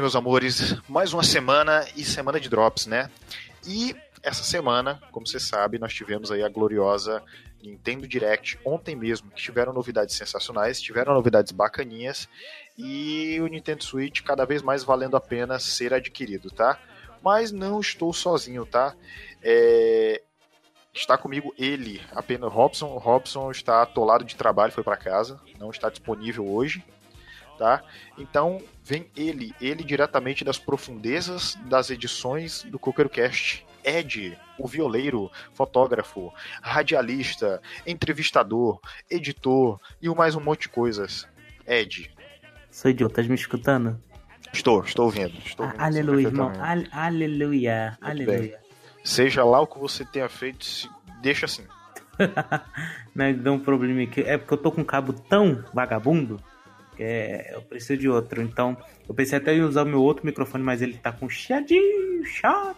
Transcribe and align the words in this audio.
bem, 0.00 0.02
meus 0.02 0.16
amores, 0.16 0.76
mais 0.88 1.12
uma 1.12 1.22
semana 1.22 1.86
e 1.94 2.02
semana 2.06 2.40
de 2.40 2.48
drops, 2.48 2.86
né? 2.86 3.10
E 3.66 3.94
essa 4.22 4.42
semana, 4.42 4.98
como 5.12 5.26
você 5.26 5.38
sabe, 5.38 5.78
nós 5.78 5.92
tivemos 5.92 6.30
aí 6.32 6.42
a 6.42 6.48
gloriosa 6.48 7.22
Nintendo 7.62 8.08
Direct 8.08 8.58
ontem 8.64 8.96
mesmo, 8.96 9.30
que 9.30 9.42
tiveram 9.42 9.74
novidades 9.74 10.16
sensacionais, 10.16 10.80
tiveram 10.80 11.12
novidades 11.12 11.52
bacaninhas 11.52 12.26
e 12.78 13.38
o 13.42 13.46
Nintendo 13.46 13.84
Switch 13.84 14.22
cada 14.22 14.46
vez 14.46 14.62
mais 14.62 14.82
valendo 14.82 15.18
a 15.18 15.20
pena 15.20 15.58
ser 15.58 15.92
adquirido, 15.92 16.50
tá? 16.50 16.80
Mas 17.22 17.52
não 17.52 17.78
estou 17.78 18.10
sozinho, 18.14 18.64
tá? 18.64 18.94
É... 19.42 20.22
Está 20.94 21.18
comigo 21.18 21.54
ele, 21.58 22.00
apenas 22.12 22.50
Robson. 22.50 22.96
Robson 22.96 23.50
está 23.50 23.82
atolado 23.82 24.24
de 24.24 24.34
trabalho, 24.34 24.72
foi 24.72 24.82
para 24.82 24.96
casa, 24.96 25.38
não 25.58 25.68
está 25.68 25.90
disponível 25.90 26.50
hoje, 26.50 26.82
tá? 27.60 27.84
Então 28.16 28.58
vem 28.82 29.06
ele, 29.14 29.54
ele 29.60 29.84
diretamente 29.84 30.42
das 30.42 30.58
profundezas 30.58 31.58
das 31.66 31.90
edições 31.90 32.62
do 32.62 32.78
CoqueiroCast. 32.78 33.66
Ed, 33.84 34.38
o 34.58 34.66
violeiro, 34.66 35.30
fotógrafo, 35.54 36.32
radialista, 36.62 37.62
entrevistador, 37.86 38.78
editor 39.10 39.78
e 40.02 40.08
o 40.08 40.16
mais 40.16 40.34
um 40.34 40.40
monte 40.40 40.62
de 40.62 40.68
coisas. 40.70 41.26
Ed. 41.66 42.10
Sou 42.70 42.90
idiota, 42.90 43.22
tá 43.22 43.28
me 43.28 43.34
escutando? 43.34 43.98
Estou, 44.52 44.82
estou 44.82 45.06
ouvindo. 45.06 45.36
Estou 45.44 45.66
ouvindo 45.66 45.82
aleluia, 45.82 46.26
irmão. 46.26 46.52
aleluia, 46.92 47.98
aleluia. 48.00 48.38
Bem. 48.38 48.54
Seja 49.02 49.44
lá 49.44 49.60
o 49.60 49.66
que 49.66 49.78
você 49.78 50.04
tenha 50.04 50.28
feito, 50.28 50.66
deixa 51.22 51.46
assim. 51.46 51.64
Não, 53.14 53.32
deu 53.32 53.54
um 53.54 53.58
problema 53.58 54.02
aqui. 54.02 54.20
É 54.22 54.36
porque 54.36 54.54
eu 54.54 54.58
tô 54.58 54.72
com 54.72 54.82
um 54.82 54.84
cabo 54.84 55.12
tão 55.12 55.64
vagabundo 55.72 56.38
é, 57.02 57.54
eu 57.54 57.62
preciso 57.62 57.98
de 57.98 58.08
outro. 58.08 58.42
Então, 58.42 58.76
eu 59.08 59.14
pensei 59.14 59.38
até 59.38 59.54
em 59.54 59.62
usar 59.62 59.82
o 59.82 59.86
meu 59.86 60.02
outro 60.02 60.26
microfone, 60.26 60.62
mas 60.62 60.82
ele 60.82 60.94
tá 60.94 61.12
com 61.12 61.28
chiadinho, 61.28 62.24
chato. 62.24 62.76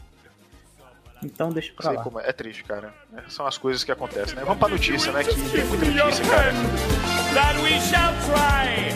Então 1.25 1.51
deixa 1.51 1.73
pra 1.73 1.89
Sei 1.89 1.97
lá. 1.97 2.03
Como 2.03 2.20
é. 2.20 2.28
é 2.28 2.33
triste, 2.33 2.65
cara. 2.65 2.93
É, 3.17 3.23
são 3.28 3.47
as 3.47 3.56
coisas 3.56 3.84
que 3.84 3.93
acontecem, 3.93 4.34
né? 4.34 4.43
Vamos 4.45 4.59
pra 4.59 4.69
notícia, 4.69 5.12
né? 5.12 5.23
Que 5.23 5.34
tem 5.34 5.65
muita 5.65 5.87
notícia, 5.87 6.25
cara. 6.25 6.53
That 7.34 7.61
we 7.62 7.81
shall 7.81 8.12
try, 8.27 8.91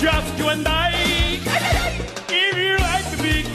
just 0.00 0.38
you 0.38 0.48
and 0.48 0.66
I. 0.66 1.40
If 2.28 2.56
you 2.56 2.76
like 2.80 3.16
the 3.16 3.22
beat, 3.22 3.46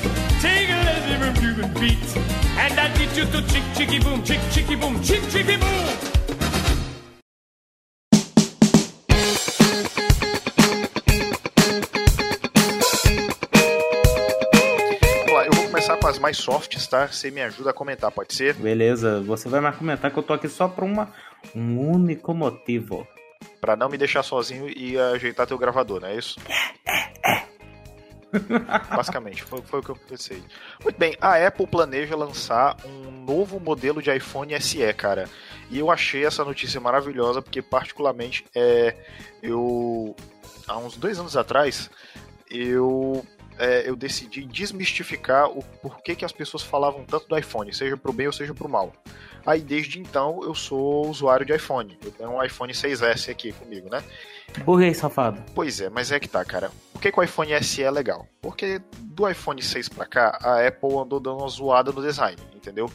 take 0.41 0.71
a 0.71 0.83
little 0.83 1.79
beat. 1.79 2.33
And 2.57 2.75
that 2.75 2.97
you 2.99 3.25
to 3.25 3.41
chick 3.47 3.63
chicky 3.75 3.99
boom, 3.99 4.23
chick 4.23 4.39
chicky 4.51 4.75
boom, 4.75 5.01
chick 5.01 5.21
chicky 5.29 5.57
boom. 5.57 6.12
Mais 16.23 16.38
softs, 16.38 16.88
tá? 16.88 17.05
Você 17.05 17.29
me 17.29 17.41
ajuda 17.41 17.71
a 17.71 17.73
comentar, 17.73 18.09
pode 18.09 18.33
ser? 18.33 18.53
Beleza, 18.53 19.19
você 19.21 19.49
vai 19.49 19.59
mais 19.59 19.75
comentar 19.75 20.09
que 20.09 20.17
eu 20.17 20.23
tô 20.23 20.31
aqui 20.31 20.47
só 20.47 20.69
pra 20.69 20.85
uma, 20.85 21.13
um 21.53 21.77
único 21.77 22.33
motivo. 22.33 23.05
Pra 23.59 23.75
não 23.75 23.89
me 23.89 23.97
deixar 23.97 24.23
sozinho 24.23 24.69
e 24.69 24.97
ajeitar 24.97 25.45
teu 25.45 25.57
gravador, 25.57 25.99
não 25.99 26.07
é 26.07 26.16
isso? 26.16 26.39
Basicamente, 28.95 29.44
foi, 29.44 29.61
foi 29.63 29.81
o 29.81 29.83
que 29.83 29.89
eu 29.89 29.97
pensei. 29.97 30.41
Muito 30.81 30.97
bem, 30.97 31.17
a 31.19 31.45
Apple 31.45 31.67
planeja 31.67 32.16
lançar 32.16 32.77
um 32.85 33.11
novo 33.25 33.59
modelo 33.59 34.01
de 34.01 34.09
iPhone 34.16 34.59
SE, 34.61 34.94
cara. 34.94 35.29
E 35.69 35.77
eu 35.77 35.91
achei 35.91 36.25
essa 36.25 36.45
notícia 36.45 36.79
maravilhosa, 36.79 37.41
porque 37.41 37.61
particularmente 37.61 38.45
é, 38.55 38.95
eu 39.41 40.16
há 40.69 40.78
uns 40.78 40.95
dois 40.95 41.19
anos 41.19 41.35
atrás 41.35 41.90
eu 42.50 43.25
é, 43.58 43.88
eu 43.88 43.96
decidi 43.96 44.46
desmistificar 44.46 45.50
o 45.50 45.64
porquê 45.81 46.16
que 46.16 46.25
as 46.25 46.31
pessoas 46.31 46.64
falavam 46.64 47.03
tanto 47.06 47.28
do 47.28 47.38
iPhone, 47.38 47.74
seja 47.74 47.97
pro 47.97 48.14
bem 48.14 48.28
ou 48.28 48.34
seja 48.34 48.53
pro 48.53 48.69
mal. 48.69 48.94
Aí 49.46 49.62
desde 49.62 50.00
então 50.00 50.41
eu 50.44 50.56
sou 50.56 51.09
usuário 51.09 51.46
de 51.46 51.53
iPhone. 51.53 51.97
Eu 52.03 52.12
tenho 52.12 52.30
um 52.31 52.44
iPhone 52.44 52.72
6S 52.72 53.30
aqui 53.30 53.52
comigo, 53.52 53.90
né? 53.90 54.02
Burguês 54.64 54.97
safado. 54.97 55.44
Pois 55.53 55.81
é, 55.81 55.90
mas 55.90 56.12
é 56.12 56.19
que 56.19 56.28
tá, 56.28 56.44
cara. 56.46 56.72
Por 56.94 57.02
que, 57.02 57.12
que 57.12 57.19
o 57.19 57.24
iPhone 57.24 57.64
SE 57.64 57.84
é 57.84 57.91
legal? 57.91 58.28
Porque 58.41 58.81
do 59.00 59.30
iPhone 59.30 59.62
6 59.62 59.90
pra 59.90 60.06
cá, 60.06 60.38
a 60.41 60.66
Apple 60.66 60.97
andou 60.97 61.20
dando 61.20 61.40
uma 61.40 61.47
zoada 61.50 61.91
no 61.91 62.02
design, 62.02 62.38
entendeu? 62.56 62.90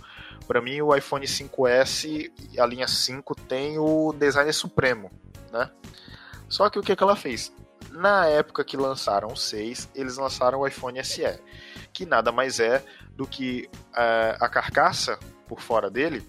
Para 0.47 0.63
mim, 0.63 0.81
o 0.81 0.97
iPhone 0.97 1.27
5S, 1.27 2.31
a 2.59 2.65
linha 2.65 2.89
5, 2.89 3.35
tem 3.35 3.79
o 3.79 4.15
design 4.15 4.51
supremo, 4.53 5.11
né? 5.53 5.71
Só 6.49 6.71
que 6.71 6.79
o 6.79 6.83
que, 6.83 6.97
que 6.97 7.03
ela 7.03 7.15
fez? 7.15 7.53
Na 7.99 8.27
época 8.27 8.65
que 8.65 8.77
lançaram 8.77 9.27
o 9.27 9.37
6, 9.37 9.89
eles 9.93 10.19
lançaram 10.19 10.61
o 10.61 10.67
iPhone 10.67 11.05
SE, 11.05 11.41
que 11.93 12.07
nada 12.07 12.31
mais 12.31 12.61
é 12.61 12.85
do 13.17 13.27
que 13.27 13.69
uh, 13.89 14.39
a 14.39 14.49
carcaça 14.49 15.19
por 15.49 15.61
fora 15.61 15.91
dele 15.91 16.25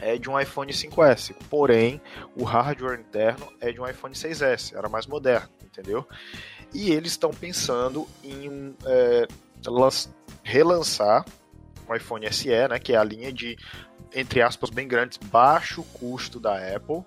é 0.00 0.16
de 0.16 0.30
um 0.30 0.40
iPhone 0.40 0.72
5S, 0.72 1.34
porém 1.50 2.00
o 2.34 2.42
hardware 2.44 2.98
interno 2.98 3.52
é 3.60 3.70
de 3.70 3.82
um 3.82 3.86
iPhone 3.86 4.14
6S, 4.14 4.74
era 4.74 4.88
mais 4.88 5.06
moderno, 5.06 5.50
entendeu? 5.62 6.08
E 6.72 6.90
eles 6.90 7.12
estão 7.12 7.32
pensando 7.32 8.08
em 8.24 8.74
é, 8.86 9.28
relançar 10.42 11.22
o 11.86 11.94
iPhone 11.94 12.32
SE, 12.32 12.48
né, 12.48 12.78
que 12.78 12.94
é 12.94 12.96
a 12.96 13.04
linha 13.04 13.30
de 13.30 13.58
entre 14.14 14.40
aspas 14.40 14.70
bem 14.70 14.88
grandes 14.88 15.18
baixo 15.18 15.82
custo 15.92 16.40
da 16.40 16.56
Apple, 16.74 17.04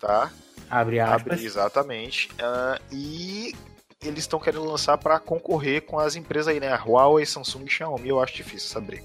tá? 0.00 0.32
Abre 0.72 1.00
aspas. 1.00 1.34
Abre, 1.34 1.44
exatamente. 1.44 2.30
Uh, 2.32 2.82
e 2.90 3.54
eles 4.02 4.20
estão 4.20 4.40
querendo 4.40 4.64
lançar 4.64 4.96
para 4.96 5.20
concorrer 5.20 5.82
com 5.82 5.98
as 5.98 6.16
empresas 6.16 6.48
aí, 6.48 6.58
né? 6.58 6.72
A 6.72 6.82
Huawei, 6.82 7.26
Samsung 7.26 7.66
e 7.66 7.68
Xiaomi. 7.68 8.08
Eu 8.08 8.22
acho 8.22 8.34
difícil 8.34 8.70
essa 8.70 8.80
briga. 8.80 9.04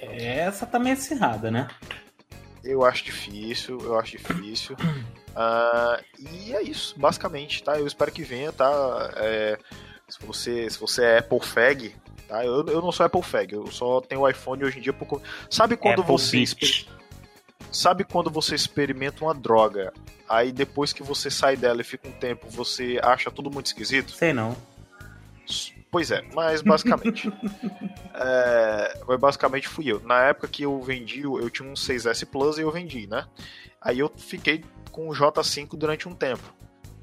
Essa 0.00 0.64
tá 0.64 0.78
meio 0.78 0.94
acirrada, 0.94 1.50
né? 1.50 1.68
Eu 2.64 2.82
acho 2.82 3.04
difícil, 3.04 3.78
eu 3.82 3.98
acho 3.98 4.12
difícil. 4.12 4.74
Uh, 4.74 6.02
e 6.18 6.54
é 6.54 6.62
isso, 6.62 6.98
basicamente, 6.98 7.62
tá? 7.62 7.78
Eu 7.78 7.86
espero 7.86 8.10
que 8.10 8.22
venha, 8.22 8.50
tá? 8.50 9.12
É, 9.16 9.58
se, 10.08 10.24
você, 10.24 10.70
se 10.70 10.80
você 10.80 11.04
é 11.04 11.18
Apple 11.18 11.40
Fag, 11.40 11.94
tá? 12.26 12.42
Eu, 12.42 12.64
eu 12.68 12.80
não 12.80 12.90
sou 12.90 13.04
Apple 13.04 13.22
Fag, 13.22 13.52
eu 13.52 13.66
só 13.66 14.00
tenho 14.00 14.22
o 14.22 14.28
iPhone 14.30 14.64
hoje 14.64 14.78
em 14.78 14.82
dia 14.82 14.94
por... 14.94 15.20
Sabe 15.50 15.76
quando 15.76 16.00
Apple 16.00 16.12
você... 16.12 16.42
Sabe 17.72 18.04
quando 18.04 18.30
você 18.30 18.54
experimenta 18.54 19.24
uma 19.24 19.34
droga, 19.34 19.92
aí 20.28 20.52
depois 20.52 20.92
que 20.92 21.02
você 21.02 21.30
sai 21.30 21.56
dela 21.56 21.80
e 21.80 21.84
fica 21.84 22.06
um 22.06 22.12
tempo, 22.12 22.46
você 22.50 23.00
acha 23.02 23.30
tudo 23.30 23.50
muito 23.50 23.66
esquisito? 23.66 24.12
Sei 24.12 24.32
não. 24.32 24.54
Pois 25.90 26.10
é, 26.10 26.22
mas 26.34 26.62
basicamente. 26.62 27.32
é, 28.14 29.16
basicamente 29.18 29.68
fui 29.68 29.90
eu. 29.90 30.00
Na 30.00 30.22
época 30.22 30.48
que 30.48 30.62
eu 30.62 30.80
vendi, 30.82 31.22
eu 31.22 31.50
tinha 31.50 31.68
um 31.68 31.74
6S 31.74 32.26
Plus 32.26 32.58
e 32.58 32.62
eu 32.62 32.70
vendi, 32.70 33.06
né? 33.06 33.26
Aí 33.80 33.98
eu 33.98 34.10
fiquei 34.16 34.64
com 34.90 35.08
o 35.08 35.12
J5 35.12 35.76
durante 35.76 36.08
um 36.08 36.14
tempo. 36.14 36.54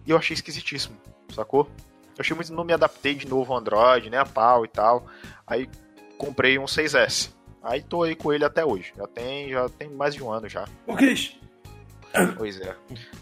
E 0.06 0.12
eu 0.12 0.18
achei 0.18 0.34
esquisitíssimo, 0.34 0.98
sacou? 1.34 1.70
Eu 2.18 2.22
achei 2.22 2.36
muito. 2.36 2.54
Não 2.54 2.64
me 2.64 2.74
adaptei 2.74 3.16
de 3.16 3.28
novo 3.28 3.54
ao 3.54 3.60
Android, 3.60 4.10
né? 4.10 4.18
A 4.18 4.26
pau 4.26 4.66
e 4.66 4.68
tal. 4.68 5.06
Aí 5.46 5.70
comprei 6.18 6.58
um 6.58 6.66
6S. 6.66 7.32
Aí 7.62 7.82
tô 7.82 8.04
aí 8.04 8.16
com 8.16 8.32
ele 8.32 8.46
até 8.46 8.66
hoje. 8.66 8.94
Já 8.96 9.08
tem, 9.08 9.50
já 9.50 9.70
tem 9.70 9.90
mais 9.90 10.16
de 10.16 10.24
um 10.24 10.32
ano 10.32 10.48
já. 10.48 10.66
O 10.88 10.96
Cris! 10.96 11.36
Pois 12.38 12.60
é. 12.60 12.76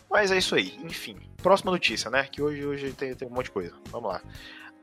Mas 0.10 0.32
é 0.32 0.38
isso 0.38 0.56
aí. 0.56 0.80
Enfim, 0.84 1.18
próxima 1.42 1.72
notícia, 1.72 2.10
né? 2.10 2.28
Que 2.32 2.42
hoje, 2.42 2.66
hoje 2.66 2.94
tem, 2.94 3.14
tem 3.14 3.28
um 3.28 3.32
monte 3.32 3.46
de 3.46 3.52
coisa. 3.52 3.74
Vamos 3.90 4.10
lá. 4.10 4.22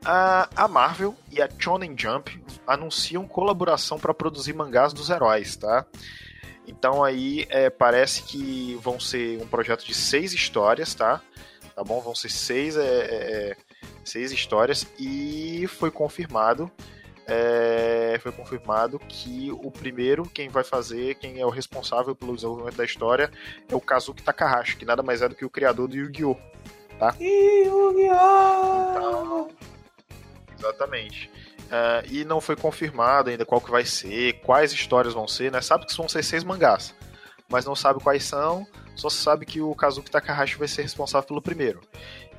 A, 0.03 0.49
a 0.55 0.67
Marvel 0.67 1.15
e 1.31 1.41
a 1.41 1.49
Shonen 1.57 1.95
Jump 1.97 2.39
anunciam 2.67 3.27
colaboração 3.27 3.97
para 3.97 4.13
produzir 4.13 4.53
mangás 4.53 4.93
dos 4.93 5.09
heróis, 5.09 5.55
tá? 5.55 5.85
Então 6.67 7.03
aí 7.03 7.45
é, 7.49 7.69
parece 7.69 8.23
que 8.23 8.77
vão 8.81 8.99
ser 8.99 9.41
um 9.41 9.47
projeto 9.47 9.85
de 9.85 9.93
seis 9.93 10.33
histórias, 10.33 10.93
tá? 10.93 11.21
Tá 11.75 11.83
bom? 11.83 11.99
Vão 12.01 12.13
ser 12.13 12.29
seis, 12.29 12.77
é, 12.77 12.81
é, 12.83 13.51
é 13.51 13.57
seis 14.03 14.31
histórias 14.31 14.87
e 14.99 15.65
foi 15.67 15.89
confirmado 15.89 16.71
é, 17.27 18.19
foi 18.21 18.31
confirmado 18.31 18.99
que 18.99 19.51
o 19.51 19.71
primeiro, 19.71 20.23
quem 20.29 20.49
vai 20.49 20.63
fazer, 20.63 21.15
quem 21.15 21.39
é 21.39 21.45
o 21.45 21.49
responsável 21.49 22.15
pelo 22.15 22.35
desenvolvimento 22.35 22.77
da 22.77 22.85
história, 22.85 23.31
é 23.69 23.75
o 23.75 23.81
Kazuki 23.81 24.21
Takahashi, 24.23 24.77
que 24.77 24.85
nada 24.85 25.01
mais 25.01 25.21
é 25.21 25.29
do 25.29 25.35
que 25.35 25.45
o 25.45 25.49
criador 25.49 25.87
do 25.87 25.95
Yu-Gi-Oh! 25.95 26.37
Tá? 26.99 27.15
Yu-Gi-Oh! 27.19 28.15
Então, 28.91 29.49
exatamente. 30.57 31.31
Uh, 31.65 32.05
e 32.11 32.23
não 32.23 32.39
foi 32.39 32.55
confirmado 32.55 33.29
ainda 33.29 33.45
qual 33.45 33.59
que 33.59 33.71
vai 33.71 33.83
ser, 33.83 34.33
quais 34.41 34.71
histórias 34.71 35.13
vão 35.15 35.27
ser, 35.27 35.51
né? 35.51 35.61
Sabe 35.61 35.85
que 35.85 35.97
vão 35.97 36.07
ser 36.07 36.23
seis 36.23 36.43
mangás, 36.43 36.93
mas 37.49 37.65
não 37.65 37.75
sabe 37.75 37.99
quais 38.03 38.23
são, 38.23 38.67
só 38.95 39.09
se 39.09 39.17
sabe 39.17 39.45
que 39.45 39.61
o 39.61 39.75
Kazuki 39.75 40.09
Takahashi 40.09 40.57
vai 40.57 40.67
ser 40.67 40.81
responsável 40.83 41.27
pelo 41.27 41.41
primeiro. 41.41 41.81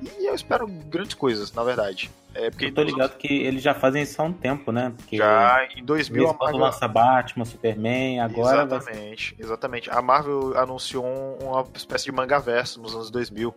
E 0.01 0.25
eu 0.25 0.35
espero 0.35 0.67
grandes 0.67 1.13
coisas, 1.13 1.51
na 1.53 1.63
verdade. 1.63 2.09
É 2.33 2.51
porque 2.51 2.65
eu 2.65 2.73
tô 2.73 2.83
ligado 2.83 3.17
que 3.17 3.27
eles 3.27 3.63
já 3.63 3.73
fazem 3.73 4.03
isso 4.03 4.21
há 4.21 4.25
um 4.25 4.33
tempo, 4.33 4.71
né? 4.71 4.93
Porque 4.95 5.17
já 5.17 5.67
em 5.75 5.83
2000 5.83 6.29
a 6.29 6.33
Marvel 6.33 6.59
lança 6.59 6.87
Batman, 6.87 7.45
Superman, 7.45 8.19
agora 8.19 8.63
Exatamente, 8.63 9.35
vai... 9.35 9.45
exatamente. 9.45 9.89
A 9.89 10.01
Marvel 10.01 10.55
anunciou 10.55 11.03
uma 11.41 11.65
espécie 11.75 12.05
de 12.05 12.11
manga 12.11 12.39
verso 12.39 12.79
nos 12.79 12.93
anos 12.93 13.09
2000 13.09 13.53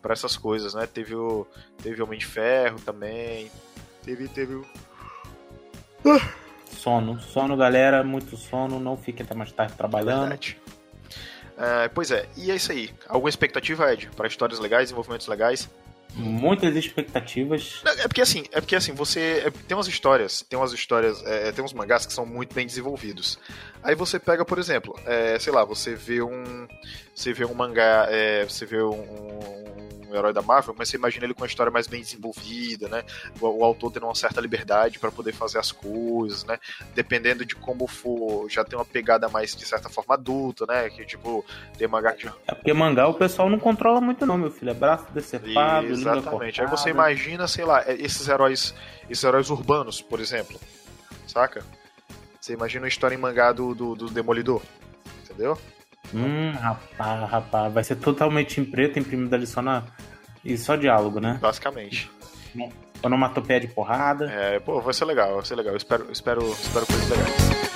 para 0.00 0.14
essas 0.14 0.36
coisas, 0.36 0.72
né? 0.72 0.86
Teve 0.86 1.14
o 1.14 1.46
teve 1.82 2.02
Homem 2.02 2.18
de 2.18 2.26
Ferro 2.26 2.80
também. 2.80 3.50
Teve 4.02 4.28
teve 4.28 4.62
Sono, 6.66 7.20
sono, 7.20 7.56
galera, 7.56 8.02
muito 8.02 8.36
sono, 8.36 8.80
não 8.80 8.96
fique 8.96 9.22
até 9.22 9.34
mais 9.34 9.52
tarde 9.52 9.74
trabalhando. 9.74 10.30
Verdade. 10.30 10.61
É, 11.58 11.88
pois 11.88 12.10
é, 12.10 12.26
e 12.36 12.50
é 12.50 12.54
isso 12.56 12.72
aí. 12.72 12.90
Alguma 13.08 13.28
expectativa, 13.28 13.92
Ed, 13.92 14.08
para 14.16 14.26
histórias 14.26 14.58
legais, 14.58 14.84
desenvolvimentos 14.84 15.26
legais? 15.26 15.68
Muitas 16.14 16.76
expectativas. 16.76 17.80
Não, 17.84 17.92
É 17.92 18.06
porque 18.06 18.20
assim, 18.20 18.44
é 18.52 18.60
porque 18.60 18.76
assim, 18.76 18.92
você. 18.92 19.44
é- 19.46 19.50
tem 19.50 19.74
umas 19.74 19.88
histórias, 19.88 20.44
tem 20.46 20.58
umas 20.58 20.72
histórias, 20.72 21.24
é, 21.24 21.50
tem 21.52 21.64
uns 21.64 21.72
mangás 21.72 22.04
que 22.04 22.12
são 22.12 22.26
muito 22.26 22.54
bem 22.54 22.66
desenvolvidos. 22.66 23.38
Aí 23.82 23.94
você 23.94 24.18
pega, 24.18 24.44
por 24.44 24.58
exemplo, 24.58 24.94
é, 25.06 25.38
sei 25.38 25.52
lá, 25.52 25.64
você 25.64 25.94
vê 25.94 26.20
um. 26.22 26.68
Você 27.14 27.32
vê 27.32 27.46
um 27.46 27.54
mangá, 27.54 28.06
é, 28.10 28.44
você 28.44 28.66
vê 28.66 28.82
um, 28.82 28.90
um 29.00 29.81
herói 30.16 30.32
da 30.32 30.42
Marvel, 30.42 30.74
mas 30.76 30.88
você 30.88 30.96
imagina 30.96 31.24
ele 31.24 31.34
com 31.34 31.42
uma 31.42 31.46
história 31.46 31.70
mais 31.70 31.86
bem 31.86 32.00
desenvolvida, 32.00 32.88
né? 32.88 33.04
O, 33.40 33.46
o 33.46 33.64
autor 33.64 33.92
tendo 33.92 34.06
uma 34.06 34.14
certa 34.14 34.40
liberdade 34.40 34.98
para 34.98 35.10
poder 35.10 35.32
fazer 35.32 35.58
as 35.58 35.72
coisas, 35.72 36.44
né? 36.44 36.58
Dependendo 36.94 37.44
de 37.44 37.54
como 37.54 37.86
for, 37.86 38.48
já 38.48 38.64
tem 38.64 38.78
uma 38.78 38.84
pegada 38.84 39.28
mais, 39.28 39.54
de 39.54 39.64
certa 39.64 39.88
forma, 39.88 40.14
adulta, 40.14 40.66
né? 40.66 40.88
Que 40.90 41.04
tipo, 41.04 41.44
tem 41.76 41.88
mangá 41.88 42.12
que 42.12 42.24
já 42.24 42.34
É 42.46 42.54
porque 42.54 42.72
mangá 42.72 43.06
o 43.08 43.14
pessoal 43.14 43.48
não 43.48 43.58
controla 43.58 44.00
muito, 44.00 44.24
não, 44.26 44.38
meu 44.38 44.50
filho. 44.50 44.70
É 44.70 44.74
braço 44.74 45.06
decepado, 45.12 45.86
Exatamente. 45.86 46.60
Aí 46.60 46.66
você 46.66 46.90
imagina, 46.90 47.46
sei 47.46 47.64
lá, 47.64 47.82
é, 47.86 47.94
esses 47.94 48.26
heróis, 48.28 48.74
esses 49.08 49.22
heróis 49.24 49.50
urbanos, 49.50 50.00
por 50.00 50.20
exemplo. 50.20 50.60
Saca? 51.26 51.64
Você 52.40 52.54
imagina 52.54 52.82
uma 52.82 52.88
história 52.88 53.14
em 53.14 53.18
mangá 53.18 53.52
do, 53.52 53.74
do, 53.74 53.94
do 53.94 54.10
Demolidor. 54.10 54.62
Entendeu? 55.24 55.56
Hum, 56.14 56.52
rapaz, 56.52 57.30
rapaz. 57.30 57.72
Vai 57.72 57.84
ser 57.84 57.96
totalmente 57.96 58.60
em 58.60 58.64
preto, 58.64 58.98
imprimido 58.98 59.32
ali 59.34 59.46
só 59.46 59.62
na. 59.62 59.84
E 60.44 60.56
só 60.56 60.76
diálogo, 60.76 61.20
né? 61.20 61.38
Basicamente. 61.40 62.10
Onomatopeia 63.02 63.60
de 63.60 63.68
porrada. 63.68 64.30
É, 64.30 64.60
pô, 64.60 64.80
vai 64.80 64.94
ser 64.94 65.04
legal, 65.04 65.36
vai 65.36 65.44
ser 65.44 65.56
legal. 65.56 65.72
Eu 65.72 65.78
espero, 65.78 66.10
espero, 66.10 66.48
espero 66.50 66.86
coisas 66.86 67.08
legais. 67.08 67.71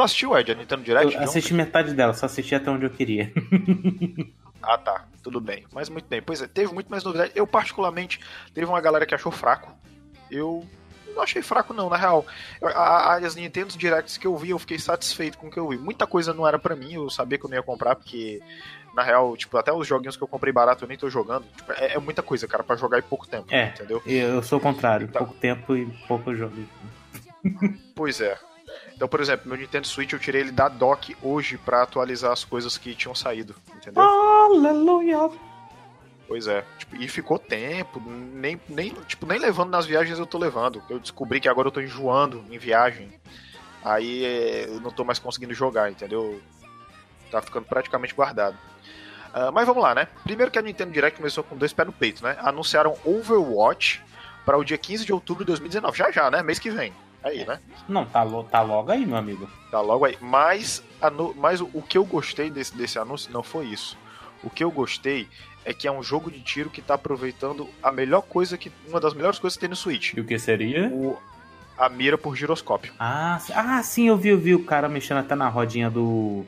Tu, 0.00 0.04
assistiu, 0.04 0.38
Ed, 0.38 0.50
a 0.52 0.54
Nintendo 0.54 0.82
Direct? 0.82 1.14
Eu 1.14 1.22
assisti 1.22 1.52
metade 1.52 1.92
dela, 1.94 2.14
só 2.14 2.26
assisti 2.26 2.54
até 2.54 2.70
onde 2.70 2.84
eu 2.86 2.90
queria. 2.90 3.32
Ah, 4.62 4.76
tá. 4.76 5.06
Tudo 5.22 5.40
bem. 5.40 5.64
Mas 5.72 5.88
muito 5.88 6.06
bem. 6.06 6.20
Pois 6.20 6.42
é, 6.42 6.46
teve 6.46 6.70
muito 6.74 6.90
mais 6.90 7.02
novidade. 7.02 7.32
Eu, 7.34 7.46
particularmente, 7.46 8.20
teve 8.52 8.66
uma 8.66 8.78
galera 8.78 9.06
que 9.06 9.14
achou 9.14 9.32
fraco. 9.32 9.72
Eu 10.30 10.66
não 11.14 11.22
achei 11.22 11.40
fraco, 11.40 11.72
não, 11.72 11.88
na 11.88 11.96
real. 11.96 12.26
A- 12.62 13.14
As 13.16 13.34
Nintendo 13.34 13.74
Directs 13.78 14.18
que 14.18 14.26
eu 14.26 14.36
vi, 14.36 14.50
eu 14.50 14.58
fiquei 14.58 14.78
satisfeito 14.78 15.38
com 15.38 15.46
o 15.46 15.50
que 15.50 15.58
eu 15.58 15.66
vi. 15.66 15.78
Muita 15.78 16.06
coisa 16.06 16.34
não 16.34 16.46
era 16.46 16.58
pra 16.58 16.76
mim, 16.76 16.92
eu 16.92 17.08
sabia 17.08 17.38
que 17.38 17.46
eu 17.46 17.48
não 17.48 17.56
ia 17.56 17.62
comprar, 17.62 17.96
porque, 17.96 18.42
na 18.94 19.02
real, 19.02 19.34
tipo, 19.34 19.56
até 19.56 19.72
os 19.72 19.86
joguinhos 19.86 20.14
que 20.18 20.22
eu 20.22 20.28
comprei 20.28 20.52
barato 20.52 20.84
eu 20.84 20.88
nem 20.88 20.98
tô 20.98 21.08
jogando. 21.08 21.46
Tipo, 21.56 21.72
é, 21.72 21.94
é 21.94 21.98
muita 21.98 22.22
coisa, 22.22 22.46
cara, 22.46 22.62
pra 22.62 22.76
jogar 22.76 22.98
em 22.98 23.02
pouco 23.02 23.26
tempo. 23.26 23.46
É. 23.50 23.68
Entendeu? 23.68 24.02
Eu 24.04 24.42
sou 24.42 24.58
o 24.58 24.60
contrário, 24.62 25.06
Então. 25.08 25.24
pouco 25.24 25.40
tempo 25.40 25.74
e 25.74 25.86
pouco 26.06 26.34
jogo. 26.34 26.54
Pois 27.94 28.20
é. 28.20 28.36
Então, 28.94 29.08
por 29.08 29.20
exemplo, 29.20 29.48
meu 29.48 29.56
Nintendo 29.56 29.86
Switch 29.86 30.12
eu 30.12 30.18
tirei 30.18 30.42
ele 30.42 30.52
da 30.52 30.68
dock 30.68 31.16
hoje 31.22 31.56
pra 31.58 31.82
atualizar 31.82 32.32
as 32.32 32.44
coisas 32.44 32.76
que 32.76 32.94
tinham 32.94 33.14
saído. 33.14 33.54
Entendeu? 33.74 34.02
Aleluia! 34.02 35.30
Pois 36.28 36.46
é. 36.46 36.64
Tipo, 36.78 36.96
e 36.96 37.08
ficou 37.08 37.38
tempo, 37.38 38.00
nem, 38.00 38.60
nem, 38.68 38.90
tipo, 39.06 39.26
nem 39.26 39.38
levando 39.38 39.70
nas 39.70 39.86
viagens 39.86 40.18
eu 40.18 40.26
tô 40.26 40.38
levando. 40.38 40.82
Eu 40.88 40.98
descobri 40.98 41.40
que 41.40 41.48
agora 41.48 41.68
eu 41.68 41.72
tô 41.72 41.80
enjoando 41.80 42.44
em 42.50 42.58
viagem. 42.58 43.12
Aí 43.82 44.24
eu 44.68 44.80
não 44.80 44.90
tô 44.90 45.04
mais 45.04 45.18
conseguindo 45.18 45.54
jogar, 45.54 45.90
entendeu? 45.90 46.40
Tá 47.30 47.40
ficando 47.40 47.64
praticamente 47.64 48.14
guardado. 48.14 48.56
Ah, 49.32 49.50
mas 49.50 49.66
vamos 49.66 49.82
lá, 49.82 49.94
né? 49.94 50.08
Primeiro 50.24 50.50
que 50.50 50.58
a 50.58 50.62
Nintendo 50.62 50.92
Direct 50.92 51.16
começou 51.16 51.42
com 51.44 51.56
dois 51.56 51.72
pés 51.72 51.86
no 51.86 51.92
peito, 51.92 52.22
né? 52.22 52.36
Anunciaram 52.40 52.96
Overwatch 53.04 54.02
para 54.44 54.58
o 54.58 54.64
dia 54.64 54.78
15 54.78 55.04
de 55.04 55.12
outubro 55.12 55.44
de 55.44 55.48
2019. 55.48 55.96
Já 55.96 56.10
já, 56.10 56.30
né? 56.30 56.42
Mês 56.42 56.58
que 56.58 56.70
vem. 56.70 56.92
Aí, 57.22 57.44
né? 57.44 57.60
Não, 57.88 58.04
tá, 58.06 58.22
lo- 58.22 58.44
tá 58.44 58.62
logo 58.62 58.90
aí, 58.90 59.04
meu 59.04 59.16
amigo. 59.16 59.48
Tá 59.70 59.80
logo 59.80 60.04
aí. 60.04 60.16
Mas, 60.20 60.82
anu- 61.02 61.34
mas 61.36 61.60
o, 61.60 61.68
o 61.74 61.82
que 61.82 61.98
eu 61.98 62.04
gostei 62.04 62.50
desse, 62.50 62.74
desse 62.76 62.98
anúncio 62.98 63.30
não 63.32 63.42
foi 63.42 63.66
isso. 63.66 63.96
O 64.42 64.48
que 64.48 64.64
eu 64.64 64.70
gostei 64.70 65.28
é 65.64 65.74
que 65.74 65.86
é 65.86 65.92
um 65.92 66.02
jogo 66.02 66.30
de 66.30 66.40
tiro 66.40 66.70
que 66.70 66.80
tá 66.80 66.94
aproveitando 66.94 67.68
a 67.82 67.92
melhor 67.92 68.22
coisa 68.22 68.56
que. 68.56 68.72
Uma 68.88 68.98
das 68.98 69.12
melhores 69.12 69.38
coisas 69.38 69.56
que 69.56 69.60
tem 69.60 69.68
no 69.68 69.76
Switch. 69.76 70.14
E 70.14 70.20
o 70.20 70.24
que 70.24 70.38
seria? 70.38 70.88
O, 70.88 71.18
a 71.76 71.88
mira 71.90 72.16
por 72.16 72.34
giroscópio. 72.34 72.92
Ah, 72.98 73.38
sim- 73.38 73.52
ah, 73.54 73.82
sim, 73.82 74.08
eu 74.08 74.16
vi, 74.16 74.30
eu 74.30 74.38
vi 74.38 74.54
o 74.54 74.64
cara 74.64 74.88
mexendo 74.88 75.18
até 75.18 75.34
na 75.34 75.48
rodinha 75.48 75.90
do. 75.90 76.46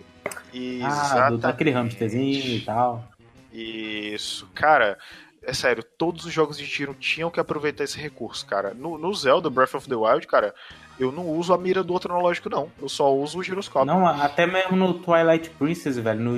Ah, 0.83 1.29
do, 1.31 1.39
daquele 1.39 1.71
hamsterzinho 1.73 2.57
e 2.57 2.61
tal. 2.61 3.05
Isso. 3.53 4.49
Cara, 4.55 4.99
é 5.43 5.53
sério, 5.53 5.83
todos 5.83 6.25
os 6.25 6.33
jogos 6.33 6.57
de 6.59 6.67
tiro 6.67 6.95
tinham 6.95 7.31
que 7.31 7.41
aproveitar 7.41 7.85
esse 7.85 7.99
recurso, 7.99 8.47
cara. 8.47 8.73
No, 8.75 8.97
no 8.99 9.13
Zelda 9.15 9.51
Breath 9.51 9.75
of 9.75 9.89
the 9.89 9.95
Wild, 9.95 10.27
cara, 10.27 10.55
eu 11.01 11.11
não 11.11 11.29
uso 11.29 11.53
a 11.53 11.59
mira 11.59 11.83
do 11.83 11.93
outro 11.93 12.13
analógico, 12.13 12.49
não. 12.49 12.71
Eu 12.81 12.89
só 12.89 13.13
uso 13.15 13.39
o 13.39 13.43
giroscópio. 13.43 13.87
Não, 13.87 14.07
até 14.07 14.47
mesmo 14.47 14.77
no 14.77 14.95
Twilight 14.95 15.51
Princess, 15.51 15.97
velho, 15.99 16.21
no 16.21 16.33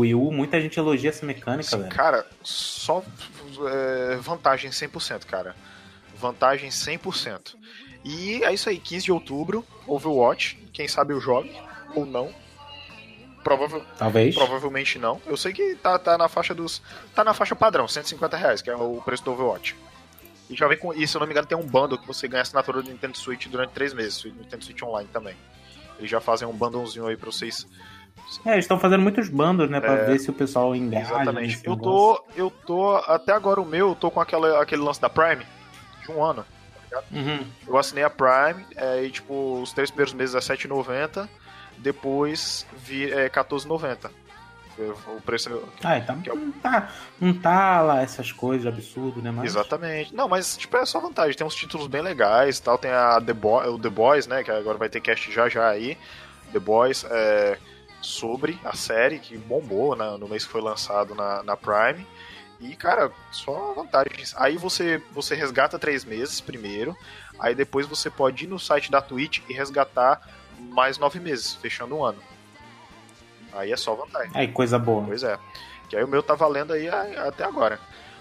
Wii 0.00 0.14
U- 0.14 0.32
muita 0.32 0.60
gente 0.60 0.78
elogia 0.78 1.10
essa 1.10 1.26
mecânica, 1.26 1.76
velho. 1.76 1.90
Cara, 1.90 2.26
só 2.42 3.02
é, 3.70 4.16
vantagem 4.16 4.70
100%, 4.70 5.26
cara. 5.26 5.54
Vantagem 6.16 6.70
100%. 6.70 7.54
E 8.04 8.42
é 8.44 8.52
isso 8.54 8.68
aí, 8.68 8.78
15 8.78 9.04
de 9.06 9.12
outubro, 9.12 9.64
Overwatch. 9.86 10.56
Quem 10.72 10.88
sabe 10.88 11.12
eu 11.12 11.20
jogue, 11.20 11.52
ou 11.94 12.06
não. 12.06 12.32
Provável, 13.42 13.82
Talvez. 13.96 14.34
provavelmente 14.34 14.98
não. 14.98 15.20
Eu 15.26 15.36
sei 15.36 15.52
que 15.52 15.76
tá, 15.76 15.98
tá 15.98 16.18
na 16.18 16.28
faixa 16.28 16.54
dos. 16.54 16.82
Tá 17.14 17.24
na 17.24 17.32
faixa 17.32 17.54
padrão, 17.54 17.86
150 17.86 18.36
reais, 18.36 18.62
que 18.62 18.70
é 18.70 18.76
o 18.76 19.00
preço 19.04 19.24
do 19.24 19.32
Overwatch. 19.32 19.76
E 20.50 20.56
já 20.56 20.66
vem 20.66 20.78
com. 20.78 20.92
E 20.92 21.06
se 21.06 21.16
eu 21.16 21.20
não 21.20 21.26
me 21.26 21.32
engano, 21.32 21.46
tem 21.46 21.56
um 21.56 21.66
bundle 21.66 21.98
que 21.98 22.06
você 22.06 22.26
ganha 22.26 22.42
assinatura 22.42 22.82
do 22.82 22.90
Nintendo 22.90 23.16
Switch 23.16 23.46
durante 23.46 23.70
3 23.70 23.94
meses. 23.94 24.24
Nintendo 24.24 24.64
Switch 24.64 24.82
Online 24.82 25.08
também. 25.12 25.36
Eles 25.98 26.10
já 26.10 26.20
fazem 26.20 26.46
um 26.46 26.52
bundlezinho 26.52 27.06
aí 27.06 27.16
pra 27.16 27.30
vocês 27.30 27.66
É, 28.44 28.52
eles 28.52 28.64
estão 28.64 28.78
fazendo 28.78 29.02
muitos 29.02 29.28
bandos, 29.28 29.68
né, 29.68 29.80
pra 29.80 29.96
ver 29.96 30.18
se 30.18 30.30
o 30.30 30.32
pessoal 30.32 30.74
engaja. 30.74 31.14
Exatamente. 31.14 31.60
Eu 31.64 31.74
negócio. 31.76 32.24
tô, 32.24 32.40
eu 32.40 32.50
tô, 32.50 32.96
até 32.96 33.32
agora 33.32 33.60
o 33.60 33.64
meu, 33.64 33.90
eu 33.90 33.94
tô 33.94 34.10
com 34.10 34.20
aquela, 34.20 34.62
aquele 34.62 34.82
lance 34.82 35.00
da 35.00 35.08
Prime 35.08 35.44
de 36.02 36.10
um 36.12 36.22
ano. 36.22 36.44
Uhum. 37.10 37.44
Eu 37.66 37.76
assinei 37.76 38.04
a 38.04 38.10
Prime, 38.10 38.64
é, 38.76 39.04
e 39.04 39.10
tipo, 39.10 39.60
os 39.60 39.72
três 39.72 39.90
primeiros 39.90 40.14
meses 40.14 40.34
é 40.34 40.38
R$7,90, 40.38 41.28
depois 41.78 42.66
vi, 42.76 43.10
é 43.10 43.24
R$14,90. 43.24 44.10
O 45.08 45.20
preço. 45.22 45.50
Ah, 45.82 45.98
então 45.98 46.22
é 46.24 46.32
o- 46.32 46.36
não 46.36 46.52
tá, 46.52 46.88
não 47.20 47.34
tá 47.34 47.80
lá 47.80 48.00
essas 48.00 48.30
coisas 48.30 48.64
absurdas, 48.64 49.20
né? 49.24 49.32
Mas... 49.32 49.46
Exatamente. 49.46 50.14
Não, 50.14 50.28
mas 50.28 50.56
tipo, 50.56 50.76
é 50.76 50.86
só 50.86 51.00
vantagem. 51.00 51.36
Tem 51.36 51.44
uns 51.44 51.56
títulos 51.56 51.88
bem 51.88 52.00
legais 52.00 52.60
tal. 52.60 52.78
Tem 52.78 52.92
a 52.92 53.20
The 53.20 53.32
Boy, 53.32 53.68
o 53.70 53.76
The 53.78 53.88
Boys, 53.90 54.28
né? 54.28 54.44
Que 54.44 54.52
agora 54.52 54.78
vai 54.78 54.88
ter 54.88 55.00
cast 55.00 55.32
já 55.32 55.48
já 55.48 55.68
aí. 55.68 55.98
The 56.52 56.60
Boys 56.60 57.04
é, 57.10 57.58
sobre 58.00 58.56
a 58.64 58.76
série 58.76 59.18
que 59.18 59.36
bombou 59.36 59.96
né, 59.96 60.16
no 60.16 60.28
mês 60.28 60.44
que 60.44 60.52
foi 60.52 60.60
lançado 60.60 61.12
na, 61.12 61.42
na 61.42 61.56
Prime. 61.56 62.06
E, 62.60 62.76
cara, 62.76 63.10
só 63.32 63.72
vantagens. 63.74 64.32
Aí 64.36 64.56
você, 64.56 65.02
você 65.10 65.34
resgata 65.34 65.76
três 65.76 66.04
meses 66.04 66.40
primeiro. 66.40 66.96
Aí 67.40 67.52
depois 67.52 67.84
você 67.86 68.08
pode 68.10 68.44
ir 68.44 68.48
no 68.48 68.60
site 68.60 68.92
da 68.92 69.00
Twitch 69.02 69.40
e 69.48 69.52
resgatar 69.52 70.20
mais 70.58 70.98
nove 70.98 71.20
meses, 71.20 71.54
fechando 71.54 71.96
um 71.96 72.04
ano. 72.04 72.18
Aí 73.52 73.72
é 73.72 73.76
só 73.76 73.94
vantagem. 73.94 74.30
Aí, 74.34 74.48
coisa 74.48 74.78
boa. 74.78 75.04
Pois 75.04 75.22
é. 75.22 75.38
Que 75.88 75.96
aí 75.96 76.04
o 76.04 76.08
meu 76.08 76.22
tá 76.22 76.34
valendo 76.34 76.72
aí 76.72 76.88
até 76.88 77.44
agora. 77.44 77.80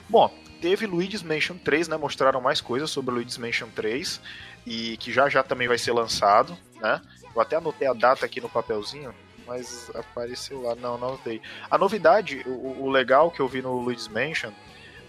Bom, 0.09 0.33
teve 0.61 0.85
Luigi's 0.85 1.21
Mansion 1.21 1.57
3, 1.57 1.89
né? 1.89 1.97
Mostraram 1.97 2.39
mais 2.39 2.61
coisas 2.61 2.89
sobre 2.89 3.13
Luigi's 3.13 3.37
Mansion 3.37 3.69
3 3.75 4.21
e 4.65 4.97
que 4.97 5.11
já 5.11 5.27
já 5.27 5.43
também 5.43 5.67
vai 5.67 5.77
ser 5.77 5.91
lançado, 5.91 6.57
né? 6.75 7.01
Eu 7.35 7.41
até 7.41 7.57
anotei 7.57 7.87
a 7.87 7.93
data 7.93 8.25
aqui 8.25 8.41
no 8.41 8.49
papelzinho, 8.49 9.13
mas 9.45 9.91
apareceu 9.93 10.61
lá, 10.61 10.75
não, 10.75 10.97
não 10.97 11.09
anotei. 11.09 11.41
A 11.69 11.77
novidade, 11.77 12.41
o, 12.45 12.83
o 12.83 12.89
legal 12.89 13.29
que 13.29 13.39
eu 13.39 13.47
vi 13.47 13.61
no 13.61 13.79
Luigi's 13.79 14.07
Mansion 14.07 14.51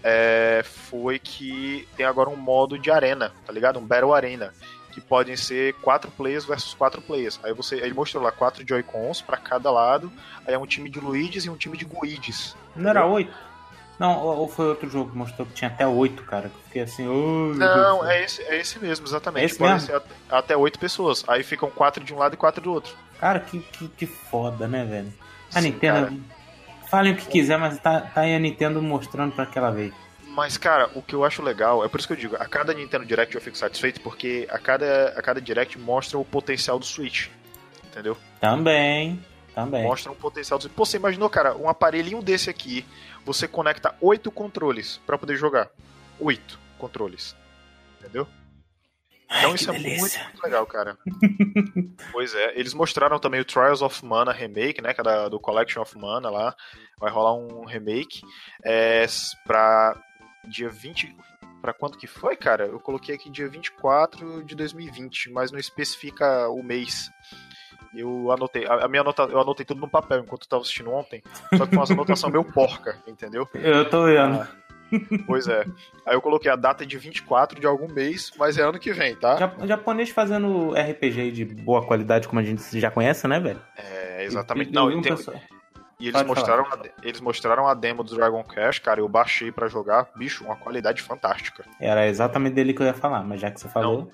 é, 0.03 0.61
foi 0.63 1.19
que 1.19 1.87
tem 1.95 2.05
agora 2.05 2.29
um 2.29 2.35
modo 2.35 2.77
de 2.77 2.91
arena, 2.91 3.33
tá 3.45 3.51
ligado? 3.51 3.79
Um 3.79 3.85
Battle 3.85 4.13
Arena. 4.13 4.53
Que 4.99 5.07
podem 5.07 5.35
ser 5.35 5.73
quatro 5.75 6.09
players 6.11 6.45
versus 6.45 6.73
quatro 6.73 7.01
players. 7.01 7.39
Aí 7.43 7.53
você. 7.53 7.75
Ele 7.77 7.93
mostrou 7.93 8.21
lá 8.23 8.31
quatro 8.31 8.63
Joy-Cons 8.67 9.21
pra 9.21 9.37
cada 9.37 9.71
lado. 9.71 10.11
Aí 10.47 10.53
é 10.53 10.57
um 10.57 10.65
time 10.65 10.89
de 10.89 10.99
Luigi's 10.99 11.45
e 11.45 11.49
um 11.49 11.55
time 11.57 11.77
de 11.77 11.85
Guides. 11.85 12.55
Não 12.75 12.89
era 12.89 13.05
oito? 13.05 13.33
Não, 13.99 14.17
ou 14.23 14.47
foi 14.47 14.67
outro 14.67 14.89
jogo 14.89 15.11
que 15.11 15.17
mostrou 15.17 15.45
que 15.45 15.53
tinha 15.53 15.69
até 15.69 15.85
oito, 15.85 16.23
cara. 16.23 16.47
Que 16.49 16.55
eu 16.55 16.61
fiquei 16.67 16.81
assim, 16.83 17.05
oh, 17.07 17.53
Não, 17.53 18.09
é 18.09 18.23
esse, 18.23 18.41
é 18.43 18.57
esse 18.57 18.79
mesmo, 18.79 19.05
exatamente. 19.05 19.43
É 19.43 19.45
esse 19.47 19.57
Podem 19.57 19.73
mesmo? 19.73 19.87
ser 19.87 19.95
at- 19.97 20.05
até 20.29 20.55
oito 20.55 20.79
pessoas. 20.79 21.25
Aí 21.27 21.43
ficam 21.43 21.69
quatro 21.69 22.01
de 22.01 22.13
um 22.13 22.17
lado 22.17 22.33
e 22.33 22.37
quatro 22.37 22.61
do 22.63 22.71
outro. 22.71 22.95
Cara, 23.19 23.41
que, 23.41 23.59
que, 23.59 23.87
que 23.89 24.05
foda, 24.05 24.69
né, 24.69 24.85
velho? 24.85 25.13
A 25.53 25.61
Sim, 25.61 25.71
Nintendo. 25.71 26.05
cara. 26.07 26.13
Falem 26.89 27.11
o 27.13 27.17
que 27.17 27.27
quiser, 27.27 27.57
mas 27.59 27.77
tá, 27.79 27.99
tá 28.01 28.21
aí 28.21 28.33
a 28.33 28.39
Nintendo 28.39 28.81
mostrando 28.81 29.33
pra 29.33 29.43
aquela 29.43 29.69
vez. 29.69 29.93
Mas, 30.39 30.57
cara, 30.57 30.89
o 30.95 31.01
que 31.01 31.13
eu 31.13 31.25
acho 31.25 31.41
legal, 31.43 31.83
é 31.83 31.89
por 31.89 31.99
isso 31.99 32.07
que 32.07 32.13
eu 32.13 32.17
digo, 32.17 32.37
a 32.37 32.45
cada 32.45 32.73
Nintendo 32.73 33.05
Direct 33.05 33.35
eu 33.35 33.41
fico 33.41 33.57
satisfeito, 33.57 33.99
porque 33.99 34.47
a 34.49 34.57
cada, 34.57 35.09
a 35.09 35.21
cada 35.21 35.41
Direct 35.41 35.77
mostra 35.77 36.17
o 36.17 36.23
potencial 36.23 36.79
do 36.79 36.85
Switch. 36.85 37.27
Entendeu? 37.85 38.15
Também, 38.39 39.21
também. 39.53 39.83
Mostra 39.83 40.13
o 40.13 40.15
potencial 40.15 40.57
do 40.57 40.61
Switch. 40.61 40.73
Pô, 40.73 40.85
você 40.85 40.95
imaginou, 40.95 41.29
cara, 41.29 41.57
um 41.57 41.67
aparelhinho 41.67 42.21
desse 42.21 42.49
aqui, 42.49 42.85
você 43.25 43.49
conecta 43.49 43.93
oito 43.99 44.31
controles 44.31 45.01
para 45.05 45.17
poder 45.17 45.35
jogar. 45.35 45.69
Oito 46.21 46.57
controles. 46.77 47.35
Entendeu? 47.99 48.25
Então 49.31 49.49
Ai, 49.49 49.55
isso 49.55 49.69
é 49.69 49.73
muito, 49.73 49.99
muito 49.99 50.41
legal, 50.41 50.65
cara. 50.65 50.97
pois 52.13 52.33
é, 52.33 52.57
eles 52.57 52.73
mostraram 52.73 53.19
também 53.19 53.41
o 53.41 53.45
Trials 53.45 53.81
of 53.81 54.05
Mana 54.05 54.31
remake, 54.31 54.81
né, 54.81 54.93
que 54.93 55.01
é 55.01 55.03
da- 55.03 55.27
do 55.27 55.37
Collection 55.37 55.81
of 55.81 55.97
Mana 55.97 56.29
lá. 56.29 56.55
Vai 56.97 57.11
rolar 57.11 57.33
um 57.33 57.65
remake 57.65 58.21
é, 58.63 59.05
pra 59.45 60.01
dia 60.47 60.69
20... 60.69 61.15
Pra 61.61 61.73
quanto 61.73 61.97
que 61.97 62.07
foi, 62.07 62.37
cara? 62.37 62.65
Eu 62.67 62.79
coloquei 62.79 63.13
aqui 63.15 63.29
dia 63.29 63.49
24 63.49 64.45
de 64.45 64.55
2020, 64.55 65.29
mas 65.31 65.51
não 65.51 65.59
especifica 65.59 66.47
o 66.47 66.63
mês. 66.63 67.11
Eu 67.93 68.31
anotei, 68.31 68.65
a, 68.65 68.87
minha 68.87 69.01
anota, 69.01 69.23
eu 69.23 69.41
anotei 69.41 69.65
tudo 69.65 69.81
no 69.81 69.89
papel 69.89 70.19
enquanto 70.19 70.43
eu 70.43 70.47
tava 70.47 70.61
assistindo 70.61 70.89
ontem, 70.91 71.21
só 71.57 71.65
que 71.65 71.75
foi 71.75 71.83
uma 71.83 71.91
anotação 71.91 72.29
meio 72.29 72.45
porca, 72.45 72.97
entendeu? 73.05 73.45
Eu 73.55 73.89
tô 73.89 74.05
vendo. 74.05 74.39
Ah, 74.41 74.47
pois 75.27 75.47
é. 75.49 75.65
Aí 76.05 76.15
eu 76.15 76.21
coloquei 76.21 76.49
a 76.49 76.55
data 76.55 76.85
de 76.85 76.97
24 76.97 77.59
de 77.59 77.67
algum 77.67 77.91
mês, 77.91 78.31
mas 78.37 78.57
é 78.57 78.61
ano 78.63 78.79
que 78.79 78.93
vem, 78.93 79.15
tá? 79.15 79.35
Ja- 79.35 79.67
japonês 79.67 80.11
fazendo 80.11 80.71
RPG 80.73 81.31
de 81.31 81.43
boa 81.45 81.85
qualidade, 81.85 82.27
como 82.27 82.39
a 82.39 82.43
gente 82.43 82.79
já 82.79 82.89
conhece, 82.89 83.27
né, 83.27 83.37
velho? 83.39 83.61
É, 83.75 84.23
exatamente. 84.23 84.69
Eu- 84.73 84.75
Não, 84.81 84.89
e, 84.91 84.95
um 84.95 85.01
tem- 85.01 85.13
pessoal- 85.15 85.37
e 85.99 86.07
eles, 86.07 86.13
Pode 86.21 86.27
mostraram 86.27 86.65
a, 86.71 86.75
de- 86.77 86.91
eles 87.03 87.19
mostraram 87.19 87.67
a 87.67 87.73
demo 87.73 88.03
do 88.03 88.15
Dragon 88.15 88.43
Quest, 88.43 88.81
cara, 88.81 88.99
eu 89.01 89.07
baixei 89.09 89.51
pra 89.51 89.67
jogar, 89.67 90.07
bicho, 90.15 90.43
uma 90.45 90.55
qualidade 90.55 91.01
fantástica. 91.01 91.65
Era 91.79 92.07
exatamente 92.07 92.53
dele 92.53 92.73
que 92.73 92.81
eu 92.81 92.85
ia 92.87 92.93
falar, 92.93 93.21
mas 93.23 93.41
já 93.41 93.51
que 93.51 93.59
você 93.59 93.67
falou, 93.67 94.11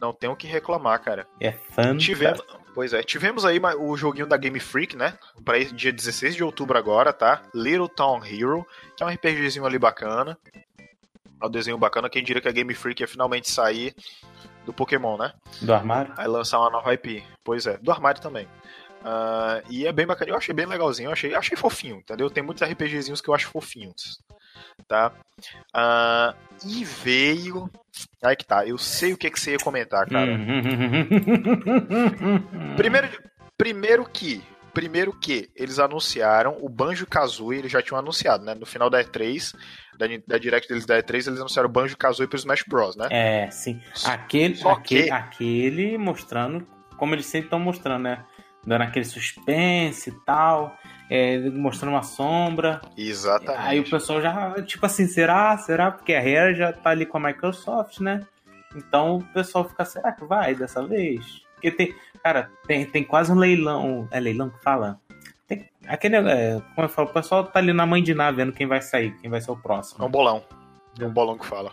Não 0.00 0.12
tenho 0.12 0.32
o 0.32 0.36
que 0.36 0.46
reclamar, 0.46 1.00
cara. 1.02 1.26
é 1.40 1.52
fantástico. 1.52 1.98
Tivemos, 2.00 2.44
pois 2.74 2.92
é, 2.92 3.02
tivemos 3.02 3.44
aí 3.44 3.58
o 3.78 3.96
joguinho 3.96 4.26
da 4.26 4.36
Game 4.36 4.58
Freak, 4.60 4.96
né? 4.96 5.14
Pra 5.44 5.58
dia 5.58 5.92
16 5.92 6.34
de 6.36 6.44
outubro 6.44 6.76
agora, 6.78 7.12
tá? 7.12 7.42
Little 7.54 7.88
Town 7.88 8.24
Hero, 8.24 8.66
que 8.96 9.02
é 9.02 9.06
um 9.06 9.10
RPGzinho 9.10 9.64
ali 9.66 9.78
bacana. 9.78 10.36
É 11.42 11.46
um 11.46 11.50
desenho 11.50 11.76
bacana, 11.76 12.08
quem 12.08 12.22
diria 12.24 12.40
que 12.40 12.48
a 12.48 12.52
Game 12.52 12.72
Freak 12.74 13.02
ia 13.02 13.08
finalmente 13.08 13.50
sair 13.50 13.94
do 14.64 14.72
Pokémon, 14.72 15.16
né? 15.18 15.32
Do 15.60 15.72
armário? 15.74 16.12
Aí 16.16 16.26
lançar 16.26 16.58
uma 16.58 16.70
nova 16.70 16.92
IP. 16.94 17.22
Pois 17.44 17.66
é, 17.66 17.76
do 17.78 17.92
armário 17.92 18.20
também. 18.20 18.48
Ah, 19.08 19.62
e 19.70 19.86
é 19.86 19.92
bem 19.92 20.04
bacana, 20.04 20.32
eu 20.32 20.36
achei 20.36 20.52
bem 20.52 20.66
legalzinho, 20.66 21.06
eu 21.06 21.12
achei, 21.12 21.32
achei 21.32 21.56
fofinho, 21.56 21.98
entendeu? 21.98 22.28
Tem 22.28 22.42
muitos 22.42 22.68
RPGzinhos 22.68 23.20
que 23.20 23.30
eu 23.30 23.34
acho 23.34 23.46
fofinhos, 23.48 24.18
tá? 24.88 25.12
Ah, 25.72 26.34
e 26.66 26.84
veio. 26.84 27.70
Aí 28.22 28.34
que 28.34 28.44
tá, 28.44 28.66
eu 28.66 28.76
sei 28.76 29.12
o 29.12 29.16
que, 29.16 29.30
que 29.30 29.38
você 29.38 29.52
ia 29.52 29.58
comentar, 29.58 30.08
cara. 30.08 30.36
Primeiro, 32.76 33.08
primeiro 33.56 34.04
que. 34.04 34.42
Primeiro 34.74 35.10
que 35.18 35.48
eles 35.56 35.78
anunciaram 35.78 36.58
o 36.60 36.68
Banjo 36.68 37.06
Kazooie, 37.06 37.60
eles 37.60 37.72
já 37.72 37.80
tinham 37.80 37.98
anunciado, 37.98 38.44
né? 38.44 38.54
No 38.54 38.66
final 38.66 38.90
da 38.90 39.02
E3, 39.02 39.54
da, 39.96 40.06
da 40.26 40.36
Direct 40.36 40.68
deles 40.68 40.84
da 40.84 40.98
E3, 41.02 41.28
eles 41.28 41.40
anunciaram 41.40 41.66
o 41.66 41.72
Banjo 41.72 41.96
Kazooie 41.96 42.28
pro 42.28 42.36
Smash 42.36 42.62
Bros, 42.68 42.94
né? 42.94 43.08
É, 43.10 43.50
sim. 43.50 43.80
Aquele, 44.04 44.54
Só 44.56 44.72
aquele, 44.72 45.04
que- 45.04 45.10
aquele 45.10 45.96
mostrando, 45.96 46.66
como 46.98 47.14
eles 47.14 47.24
sempre 47.24 47.46
estão 47.46 47.58
mostrando, 47.58 48.02
né? 48.02 48.22
Dando 48.66 48.82
aquele 48.82 49.04
suspense 49.04 50.10
e 50.10 50.12
tal, 50.24 50.76
é, 51.08 51.38
mostrando 51.50 51.92
uma 51.92 52.02
sombra. 52.02 52.80
Exatamente. 52.96 53.64
Aí 53.64 53.80
o 53.80 53.88
pessoal 53.88 54.20
já, 54.20 54.60
tipo 54.62 54.84
assim, 54.84 55.06
será? 55.06 55.56
Será? 55.58 55.90
Porque 55.90 56.12
a 56.12 56.20
Rare 56.20 56.54
já 56.54 56.72
tá 56.72 56.90
ali 56.90 57.06
com 57.06 57.18
a 57.18 57.20
Microsoft, 57.20 58.00
né? 58.00 58.26
Então 58.74 59.18
o 59.18 59.24
pessoal 59.32 59.68
fica, 59.68 59.84
será 59.84 60.12
que 60.12 60.24
vai 60.24 60.54
dessa 60.54 60.86
vez? 60.86 61.42
Porque 61.54 61.70
tem, 61.70 61.94
cara, 62.22 62.50
tem, 62.66 62.84
tem 62.84 63.04
quase 63.04 63.32
um 63.32 63.36
leilão. 63.36 64.08
É 64.10 64.20
leilão 64.20 64.50
que 64.50 64.62
fala? 64.62 65.00
Tem, 65.46 65.68
aquele, 65.86 66.16
é, 66.16 66.60
como 66.74 66.86
eu 66.86 66.88
falo, 66.88 67.08
o 67.08 67.12
pessoal 67.12 67.44
tá 67.44 67.58
ali 67.58 67.72
na 67.72 67.86
mãe 67.86 68.02
de 68.02 68.14
nave 68.14 68.38
vendo 68.38 68.52
quem 68.52 68.66
vai 68.66 68.82
sair, 68.82 69.16
quem 69.18 69.30
vai 69.30 69.40
ser 69.40 69.52
o 69.52 69.56
próximo. 69.56 70.02
É 70.04 70.06
um 70.06 70.10
bolão. 70.10 70.44
É 70.98 71.06
um 71.06 71.12
bolão 71.12 71.38
que 71.38 71.46
fala. 71.46 71.72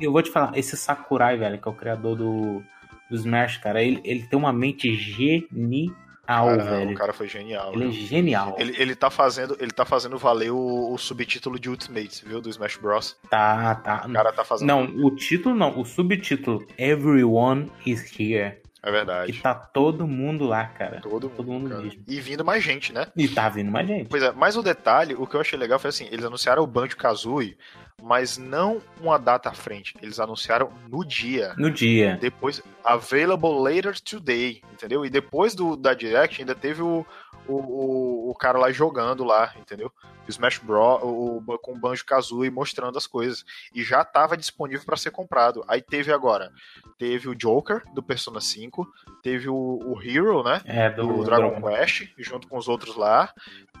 Eu 0.00 0.12
vou 0.12 0.22
te 0.22 0.30
falar, 0.30 0.56
esse 0.56 0.76
Sakurai, 0.76 1.36
velho, 1.36 1.58
que 1.58 1.68
é 1.68 1.70
o 1.70 1.74
criador 1.74 2.16
do, 2.16 2.62
do 3.10 3.16
Smash, 3.16 3.58
cara, 3.58 3.82
ele, 3.82 4.00
ele 4.04 4.26
tem 4.26 4.38
uma 4.38 4.52
mente 4.52 4.94
genial, 4.94 5.94
Cara, 6.26 6.56
velho. 6.56 6.90
O 6.90 6.94
cara 6.94 7.12
foi 7.12 7.28
genial. 7.28 7.72
Ele 7.72 7.84
é 7.84 7.88
viu? 7.88 8.06
genial. 8.06 8.56
Ele, 8.58 8.74
ele 8.78 8.94
tá 8.94 9.10
fazendo, 9.10 9.56
ele 9.60 9.70
tá 9.70 9.84
fazendo 9.84 10.18
valer 10.18 10.50
o, 10.50 10.92
o 10.92 10.98
subtítulo 10.98 11.58
de 11.58 11.70
Ultimate, 11.70 12.24
viu? 12.26 12.40
Do 12.40 12.50
Smash 12.50 12.76
Bros. 12.76 13.16
Tá, 13.30 13.74
tá. 13.76 14.04
O 14.06 14.12
cara 14.12 14.32
tá 14.32 14.44
fazendo. 14.44 14.68
Não, 14.68 14.84
o 14.84 15.14
título 15.14 15.54
não, 15.54 15.78
o 15.78 15.84
subtítulo 15.84 16.66
Everyone 16.78 17.70
is 17.84 18.12
here. 18.18 18.58
É 18.82 18.90
verdade. 18.90 19.32
E 19.32 19.34
tá 19.40 19.52
todo 19.52 20.06
mundo 20.06 20.44
lá, 20.44 20.64
cara. 20.64 21.00
Todo 21.00 21.12
mundo. 21.12 21.30
todo 21.30 21.46
mundo 21.50 21.68
cara. 21.70 21.82
mesmo. 21.82 22.04
E 22.06 22.20
vindo 22.20 22.44
mais 22.44 22.62
gente, 22.62 22.92
né? 22.92 23.08
E 23.16 23.26
tá 23.26 23.48
vindo 23.48 23.70
mais 23.70 23.86
gente. 23.86 24.08
Pois 24.08 24.22
é, 24.22 24.30
mas 24.30 24.56
o 24.56 24.62
detalhe, 24.62 25.14
o 25.14 25.26
que 25.26 25.34
eu 25.34 25.40
achei 25.40 25.58
legal 25.58 25.78
foi 25.80 25.88
assim, 25.88 26.06
eles 26.12 26.24
anunciaram 26.24 26.62
o 26.62 26.66
Banjo 26.68 26.96
Kazooie, 26.96 27.58
mas 28.02 28.36
não 28.38 28.80
uma 29.00 29.18
data 29.18 29.48
à 29.48 29.52
frente. 29.54 29.94
Eles 30.02 30.20
anunciaram 30.20 30.70
no 30.88 31.04
dia. 31.04 31.54
No 31.56 31.70
dia. 31.70 32.16
Depois, 32.20 32.62
available 32.84 33.58
later 33.60 33.98
today, 34.00 34.62
entendeu? 34.72 35.04
E 35.04 35.10
depois 35.10 35.54
do, 35.54 35.76
da 35.76 35.94
Direct 35.94 36.40
ainda 36.40 36.54
teve 36.54 36.82
o, 36.82 37.04
o, 37.48 37.54
o, 37.54 38.30
o 38.30 38.34
cara 38.34 38.58
lá 38.58 38.70
jogando 38.70 39.24
lá, 39.24 39.52
entendeu? 39.58 39.90
O 40.26 40.30
Smash 40.30 40.58
Bros. 40.58 41.00
O, 41.02 41.38
o- 41.46 41.58
com 41.58 41.72
o 41.72 41.78
Banjo 41.78 42.04
Kazooie 42.04 42.50
mostrando 42.50 42.98
as 42.98 43.06
coisas. 43.06 43.44
E 43.74 43.82
já 43.82 44.02
estava 44.02 44.36
disponível 44.36 44.84
para 44.84 44.96
ser 44.96 45.10
comprado. 45.10 45.64
Aí 45.68 45.80
teve 45.80 46.12
agora, 46.12 46.52
teve 46.98 47.28
o 47.28 47.34
Joker 47.34 47.82
do 47.94 48.02
Persona 48.02 48.40
5, 48.40 48.86
teve 49.22 49.48
o, 49.48 49.54
o 49.54 50.00
Hero, 50.02 50.42
né? 50.44 50.60
É, 50.64 50.90
do, 50.90 51.06
do 51.06 51.24
Dragon 51.24 51.60
Quest, 51.62 52.08
junto 52.18 52.46
com 52.48 52.58
os 52.58 52.68
outros 52.68 52.94
lá. 52.96 53.32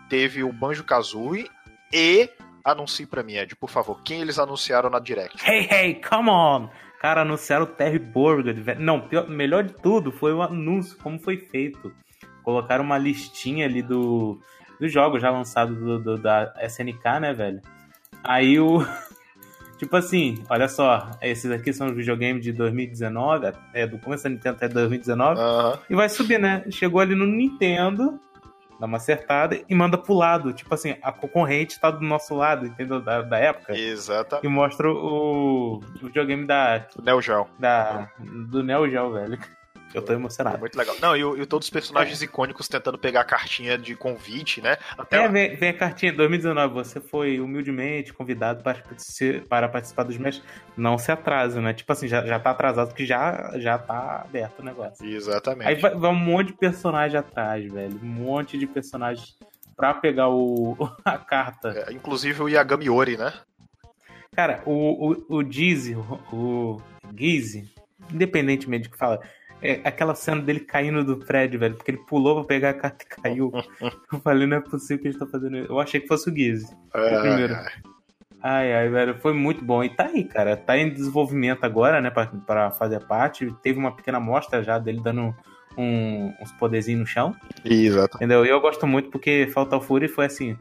Teve 0.08 0.42
o 0.44 0.52
Banjo 0.52 0.84
Kazooie 0.84 1.50
e 1.92 2.30
anuncie 2.72 3.06
pra 3.06 3.22
mim, 3.22 3.34
Ed, 3.34 3.54
por 3.56 3.70
favor, 3.70 4.02
quem 4.02 4.20
eles 4.20 4.38
anunciaram 4.38 4.90
na 4.90 4.98
Direct. 4.98 5.38
Hey, 5.48 5.68
hey, 5.70 5.94
come 6.06 6.28
on! 6.30 6.68
Cara, 7.00 7.20
anunciaram 7.22 7.64
o 7.64 7.68
Terry 7.68 7.98
Borgard, 7.98 8.60
velho. 8.60 8.80
Não, 8.80 9.00
pior- 9.00 9.28
melhor 9.28 9.62
de 9.64 9.74
tudo 9.74 10.10
foi 10.10 10.32
o 10.32 10.42
anúncio, 10.42 10.96
como 11.02 11.18
foi 11.18 11.36
feito. 11.36 11.92
Colocaram 12.42 12.82
uma 12.84 12.98
listinha 12.98 13.66
ali 13.66 13.82
do, 13.82 14.40
dos 14.80 14.92
jogos 14.92 15.20
já 15.22 15.30
lançados 15.30 15.78
do, 15.78 15.98
do- 15.98 16.18
da 16.18 16.52
SNK, 16.62 17.20
né, 17.20 17.32
velho? 17.32 17.60
Aí 18.24 18.58
o. 18.58 18.78
Tipo 19.78 19.94
assim, 19.94 20.42
olha 20.48 20.68
só, 20.68 21.10
esses 21.20 21.50
aqui 21.50 21.70
são 21.70 21.88
os 21.88 21.94
videogames 21.94 22.42
de 22.42 22.50
2019, 22.50 23.52
é 23.74 23.86
do 23.86 23.98
começo 23.98 24.24
da 24.24 24.30
Nintendo 24.30 24.56
até 24.56 24.68
2019, 24.68 25.38
Aham. 25.38 25.78
e 25.90 25.94
vai 25.94 26.08
subir, 26.08 26.38
né? 26.40 26.64
Chegou 26.70 26.98
ali 26.98 27.14
no 27.14 27.26
Nintendo, 27.26 28.18
dá 28.78 28.86
uma 28.86 28.96
acertada 28.96 29.60
e 29.68 29.74
manda 29.74 29.98
pro 29.98 30.14
lado. 30.14 30.52
Tipo 30.52 30.74
assim, 30.74 30.96
a 31.02 31.12
concorrente 31.12 31.80
tá 31.80 31.90
do 31.90 32.04
nosso 32.04 32.34
lado, 32.34 32.66
entendeu? 32.66 33.00
Da, 33.00 33.22
da 33.22 33.38
época. 33.38 33.76
Exatamente. 33.76 34.46
E 34.46 34.48
mostra 34.48 34.90
o, 34.90 35.76
o 35.76 35.80
videogame 36.02 36.46
da, 36.46 36.86
Neo 37.02 37.20
Geo. 37.20 37.46
da, 37.58 38.10
do 38.48 38.62
Neo 38.62 38.88
Geo, 38.88 39.12
velho. 39.12 39.38
Eu 39.96 40.02
tô 40.02 40.12
É 40.12 40.16
emocionado. 40.16 40.58
muito 40.58 40.76
legal. 40.76 40.94
Não, 41.00 41.16
e, 41.16 41.42
e 41.42 41.46
todos 41.46 41.66
os 41.66 41.70
personagens 41.70 42.20
icônicos 42.20 42.68
tentando 42.68 42.98
pegar 42.98 43.22
a 43.22 43.24
cartinha 43.24 43.78
de 43.78 43.96
convite, 43.96 44.60
né? 44.60 44.76
Até 44.98 45.24
É, 45.24 45.28
vem, 45.28 45.56
vem 45.56 45.70
a 45.70 45.74
cartinha 45.74 46.12
2019. 46.12 46.74
Você 46.74 47.00
foi 47.00 47.40
humildemente 47.40 48.12
convidado 48.12 48.62
para, 48.62 48.82
para 49.48 49.68
participar 49.68 50.02
dos 50.02 50.14
Smash. 50.16 50.42
Não 50.76 50.98
se 50.98 51.10
atrase, 51.10 51.58
né? 51.60 51.72
Tipo 51.72 51.92
assim, 51.92 52.06
já, 52.08 52.24
já 52.26 52.38
tá 52.38 52.50
atrasado 52.50 52.88
porque 52.88 53.06
já, 53.06 53.52
já 53.58 53.78
tá 53.78 54.22
aberto 54.24 54.60
o 54.60 54.64
negócio. 54.64 55.04
Exatamente. 55.06 55.68
Aí 55.68 55.74
vai, 55.76 55.94
vai 55.94 56.10
um 56.10 56.14
monte 56.14 56.48
de 56.48 56.52
personagem 56.58 57.18
atrás, 57.18 57.64
velho. 57.72 57.98
Um 58.02 58.06
monte 58.06 58.58
de 58.58 58.66
personagens 58.66 59.36
pra 59.76 59.94
pegar 59.94 60.28
o, 60.28 60.76
a 61.04 61.18
carta. 61.18 61.86
É, 61.88 61.92
inclusive 61.92 62.42
o 62.42 62.48
Yagami 62.48 62.90
Ori, 62.90 63.16
né? 63.16 63.32
Cara, 64.34 64.62
o, 64.66 65.12
o, 65.12 65.36
o 65.38 65.42
Dizzy, 65.42 65.94
o, 65.94 66.20
o 66.30 66.82
Gizzy, 67.16 67.70
independentemente 68.12 68.84
do 68.88 68.92
que 68.92 68.98
fala, 68.98 69.20
é 69.62 69.80
aquela 69.84 70.14
cena 70.14 70.40
dele 70.40 70.60
caindo 70.60 71.04
do 71.04 71.16
prédio, 71.18 71.58
velho, 71.60 71.74
porque 71.76 71.90
ele 71.90 71.98
pulou 72.06 72.36
pra 72.36 72.44
pegar 72.44 72.70
a 72.70 72.74
carta 72.74 73.04
e 73.04 73.08
caiu. 73.22 73.50
Eu 74.12 74.20
falei, 74.20 74.46
não 74.46 74.56
é 74.56 74.60
possível 74.60 75.02
que 75.02 75.08
ele 75.08 75.18
tá 75.18 75.26
fazendo 75.26 75.56
isso. 75.58 75.72
Eu 75.72 75.80
achei 75.80 76.00
que 76.00 76.06
fosse 76.08 76.30
o 76.30 76.34
Gizzy. 76.34 76.66
É, 76.94 77.20
primeiro. 77.20 77.56
Ai, 78.42 78.72
ai, 78.74 78.88
velho, 78.88 79.18
foi 79.18 79.32
muito 79.32 79.64
bom. 79.64 79.82
E 79.82 79.88
tá 79.88 80.04
aí, 80.06 80.22
cara. 80.24 80.56
Tá 80.56 80.76
em 80.76 80.90
desenvolvimento 80.92 81.64
agora, 81.64 82.00
né, 82.00 82.10
pra, 82.10 82.26
pra 82.26 82.70
fazer 82.70 83.00
parte. 83.06 83.52
Teve 83.62 83.78
uma 83.78 83.90
pequena 83.96 84.18
amostra 84.18 84.62
já 84.62 84.78
dele 84.78 85.00
dando 85.02 85.34
um- 85.76 86.32
uns 86.40 86.52
poderzinhos 86.52 87.00
no 87.00 87.06
chão. 87.06 87.34
Exato. 87.64 88.16
Entendeu? 88.18 88.44
E 88.46 88.48
eu 88.48 88.60
gosto 88.60 88.86
muito 88.86 89.10
porque 89.10 89.48
Fatal 89.52 89.80
Fury 89.80 90.06
foi 90.08 90.26
assim. 90.26 90.56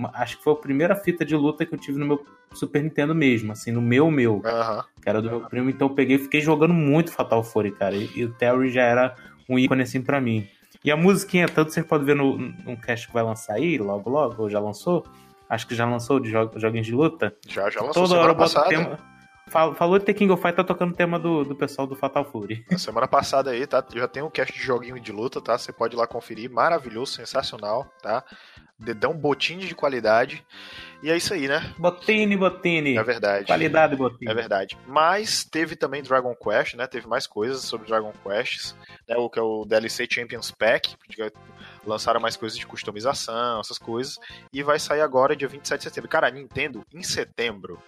Uma- 0.00 0.10
acho 0.14 0.38
que 0.38 0.44
foi 0.44 0.52
a 0.52 0.56
primeira 0.56 0.96
fita 0.96 1.24
de 1.24 1.36
luta 1.36 1.64
que 1.64 1.74
eu 1.74 1.78
tive 1.78 1.98
no 1.98 2.06
meu 2.06 2.24
Super 2.52 2.82
Nintendo 2.82 3.14
mesmo, 3.14 3.52
assim, 3.52 3.70
no 3.70 3.80
meu, 3.80 4.10
meu. 4.10 4.42
Aham. 4.44 4.84
Que 5.00 5.08
era 5.08 5.22
do 5.22 5.30
meu 5.30 5.40
primo, 5.42 5.70
então 5.70 5.88
eu 5.88 5.94
peguei 5.94 6.16
e 6.16 6.18
fiquei 6.18 6.40
jogando 6.40 6.74
muito 6.74 7.12
Fatal 7.12 7.42
Fury, 7.44 7.70
cara. 7.72 7.94
E, 7.94 8.10
e 8.16 8.24
o 8.24 8.32
Terry 8.32 8.70
já 8.70 8.82
era 8.82 9.14
um 9.48 9.58
ícone 9.58 9.82
assim 9.82 10.02
pra 10.02 10.20
mim. 10.20 10.46
E 10.84 10.90
a 10.90 10.96
musiquinha, 10.96 11.46
tanto 11.48 11.72
você 11.72 11.82
pode 11.82 12.04
ver 12.04 12.16
no, 12.16 12.36
no 12.38 12.76
cast 12.76 13.06
que 13.06 13.12
vai 13.14 13.22
lançar 13.22 13.54
aí, 13.54 13.78
logo 13.78 14.08
logo, 14.10 14.42
ou 14.42 14.50
já 14.50 14.58
lançou, 14.58 15.04
Acho 15.48 15.66
que 15.66 15.74
já 15.74 15.84
lançou 15.84 16.20
de 16.20 16.30
jogos, 16.30 16.62
joguinhos 16.62 16.86
de 16.86 16.94
luta. 16.94 17.34
Já, 17.48 17.68
já 17.68 17.80
lançou 17.82 18.04
Toda 18.04 18.20
hora 18.20 18.32
semana 18.32 18.34
bota 18.34 18.54
passada. 18.54 18.68
tema. 18.68 18.98
Fal- 19.50 19.74
Falou 19.74 19.98
de 19.98 20.04
The 20.04 20.14
King 20.14 20.32
of 20.32 20.40
Fight, 20.42 20.56
tá 20.56 20.64
tocando 20.64 20.92
o 20.92 20.96
tema 20.96 21.18
do, 21.18 21.44
do 21.44 21.54
pessoal 21.56 21.86
do 21.86 21.96
Fatal 21.96 22.24
Fury. 22.24 22.64
Na 22.70 22.78
semana 22.78 23.08
passada 23.08 23.50
aí, 23.50 23.66
tá? 23.66 23.84
Já 23.94 24.06
tem 24.08 24.22
um 24.22 24.30
cast 24.30 24.52
de 24.52 24.62
joguinho 24.62 24.98
de 25.00 25.12
luta, 25.12 25.40
tá? 25.40 25.58
Você 25.58 25.72
pode 25.72 25.94
ir 25.94 25.98
lá 25.98 26.06
conferir. 26.06 26.50
Maravilhoso, 26.50 27.12
sensacional, 27.12 27.92
tá? 28.02 28.24
Dedão 28.78 29.12
botinho 29.14 29.60
de 29.60 29.74
qualidade. 29.74 30.44
E 31.02 31.10
é 31.10 31.16
isso 31.16 31.34
aí, 31.34 31.46
né? 31.48 31.74
Botini, 31.78 32.36
Botini. 32.36 32.96
É 32.96 33.02
verdade. 33.02 33.46
Qualidade, 33.46 33.96
Botini. 33.96 34.30
É 34.30 34.34
verdade. 34.34 34.78
Mas 34.86 35.44
teve 35.44 35.76
também 35.76 36.02
Dragon 36.02 36.34
Quest, 36.34 36.74
né? 36.74 36.86
Teve 36.86 37.06
mais 37.06 37.26
coisas 37.26 37.62
sobre 37.62 37.86
Dragon 37.88 38.12
Quests, 38.22 38.74
né? 39.08 39.16
O 39.16 39.28
que 39.28 39.38
é 39.38 39.42
o 39.42 39.64
DLC 39.66 40.06
Champions 40.10 40.50
Pack, 40.50 40.94
lançaram 41.86 42.20
mais 42.20 42.36
coisas 42.36 42.58
de 42.58 42.66
customização, 42.66 43.60
essas 43.60 43.78
coisas. 43.78 44.18
E 44.52 44.62
vai 44.62 44.78
sair 44.78 45.00
agora, 45.00 45.36
dia 45.36 45.48
27 45.48 45.78
de 45.78 45.84
setembro. 45.84 46.08
Cara, 46.10 46.28
a 46.28 46.30
Nintendo, 46.30 46.82
em 46.92 47.02
setembro, 47.02 47.78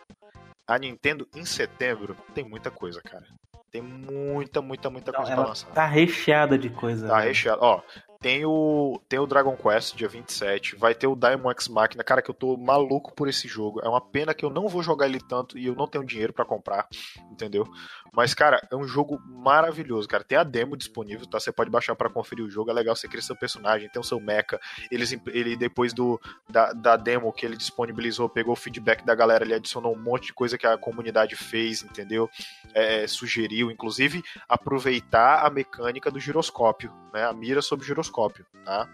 a 0.66 0.78
Nintendo, 0.78 1.26
em 1.34 1.44
setembro, 1.44 2.16
tem 2.34 2.44
muita 2.44 2.70
coisa, 2.70 3.00
cara. 3.02 3.24
Tem 3.70 3.80
muita, 3.80 4.60
muita, 4.60 4.90
muita 4.90 5.12
Não, 5.12 5.20
coisa 5.20 5.34
pra 5.34 5.46
lançar. 5.46 5.70
tá 5.72 5.86
recheada 5.86 6.58
de 6.58 6.68
coisa. 6.68 7.08
Tá 7.08 7.18
né? 7.18 7.24
recheado. 7.24 7.62
Ó, 7.62 7.80
tem 8.20 8.44
o, 8.44 9.00
tem 9.08 9.18
o 9.18 9.26
Dragon 9.26 9.56
Quest, 9.56 9.96
dia 9.96 10.08
27. 10.08 10.76
Vai 10.76 10.94
ter 10.94 11.06
o 11.06 11.16
Diamond 11.16 11.54
X 11.54 11.68
Machina. 11.68 12.04
Cara, 12.04 12.20
que 12.20 12.30
eu 12.30 12.34
tô 12.34 12.56
maluco 12.58 13.14
por 13.14 13.28
esse 13.28 13.48
jogo. 13.48 13.80
É 13.82 13.88
uma 13.88 14.00
pena 14.00 14.34
que 14.34 14.44
eu 14.44 14.50
não 14.50 14.68
vou 14.68 14.82
jogar 14.82 15.06
ele 15.06 15.20
tanto 15.20 15.58
e 15.58 15.66
eu 15.66 15.74
não 15.74 15.88
tenho 15.88 16.04
dinheiro 16.04 16.34
pra 16.34 16.44
comprar, 16.44 16.86
entendeu? 17.32 17.66
Mas, 18.14 18.34
cara, 18.34 18.60
é 18.70 18.76
um 18.76 18.86
jogo 18.86 19.20
maravilhoso, 19.26 20.06
cara. 20.06 20.22
Tem 20.22 20.36
a 20.36 20.44
demo 20.44 20.76
disponível, 20.76 21.26
tá? 21.26 21.40
Você 21.40 21.50
pode 21.50 21.70
baixar 21.70 21.96
pra 21.96 22.10
conferir 22.10 22.44
o 22.44 22.50
jogo. 22.50 22.70
É 22.70 22.74
legal 22.74 22.94
você 22.94 23.08
criar 23.08 23.22
seu 23.22 23.34
personagem, 23.34 23.88
tem 23.88 24.00
o 24.00 24.04
seu 24.04 24.20
mecha. 24.20 24.60
Eles, 24.90 25.16
ele, 25.28 25.56
depois 25.56 25.92
do, 25.92 26.20
da, 26.48 26.72
da 26.72 26.96
demo 26.96 27.32
que 27.32 27.46
ele 27.46 27.56
disponibilizou, 27.56 28.28
pegou 28.28 28.52
o 28.52 28.56
feedback 28.56 29.04
da 29.04 29.14
galera, 29.14 29.44
ele 29.44 29.54
adicionou 29.54 29.94
um 29.94 29.98
monte 29.98 30.26
de 30.26 30.34
coisa 30.34 30.58
que 30.58 30.66
a 30.66 30.76
comunidade 30.76 31.34
fez, 31.34 31.82
entendeu? 31.82 32.28
É, 32.74 33.06
sugeriu, 33.06 33.70
inclusive, 33.70 34.22
aproveitar 34.48 35.46
a 35.46 35.50
mecânica 35.50 36.10
do 36.10 36.20
giroscópio, 36.20 36.92
né? 37.12 37.24
A 37.24 37.32
mira 37.32 37.62
sobre 37.62 37.86
giroscópio, 37.86 38.44
tá? 38.64 38.88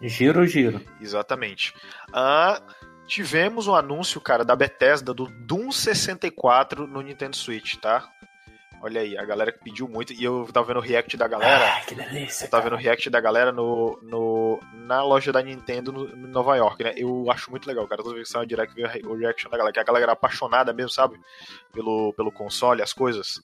Giro, 0.00 0.46
giro. 0.46 0.80
Exatamente. 1.00 1.74
Ah, 2.12 2.60
tivemos 3.06 3.66
um 3.66 3.74
anúncio, 3.74 4.20
cara, 4.20 4.44
da 4.44 4.56
Bethesda 4.56 5.12
do 5.12 5.26
Doom 5.26 5.70
64 5.70 6.86
no 6.86 7.00
Nintendo 7.00 7.36
Switch, 7.36 7.76
tá? 7.76 8.08
Olha 8.84 9.00
aí, 9.00 9.16
a 9.16 9.24
galera 9.24 9.52
que 9.52 9.62
pediu 9.62 9.86
muito. 9.86 10.12
E 10.12 10.24
eu 10.24 10.48
tava 10.52 10.66
vendo 10.66 10.78
o 10.78 10.82
react 10.82 11.16
da 11.16 11.28
galera. 11.28 11.76
Ah, 11.76 11.80
que 11.86 11.94
delícia. 11.94 12.46
Eu 12.46 12.50
tava 12.50 12.64
vendo 12.64 12.72
o 12.72 12.78
react 12.78 13.08
da 13.10 13.20
galera 13.20 13.52
no, 13.52 13.96
no, 14.02 14.60
na 14.74 15.04
loja 15.04 15.30
da 15.30 15.40
Nintendo 15.40 15.92
no, 15.92 16.08
em 16.08 16.26
Nova 16.26 16.56
York, 16.56 16.82
né? 16.82 16.92
Eu 16.96 17.30
acho 17.30 17.48
muito 17.48 17.64
legal, 17.64 17.86
cara. 17.86 18.02
Toda 18.02 18.16
vez 18.16 18.26
que 18.26 18.32
sai 18.32 18.40
uma 18.40 18.46
direct, 18.46 18.74
ver 18.74 19.06
o 19.06 19.14
reaction 19.14 19.48
da 19.48 19.56
galera, 19.56 19.72
que 19.72 19.78
a 19.78 19.84
galera 19.84 20.10
é 20.10 20.14
apaixonada 20.14 20.72
mesmo, 20.72 20.90
sabe? 20.90 21.16
Pelo, 21.72 22.12
pelo 22.14 22.32
console, 22.32 22.82
as 22.82 22.92
coisas. 22.92 23.40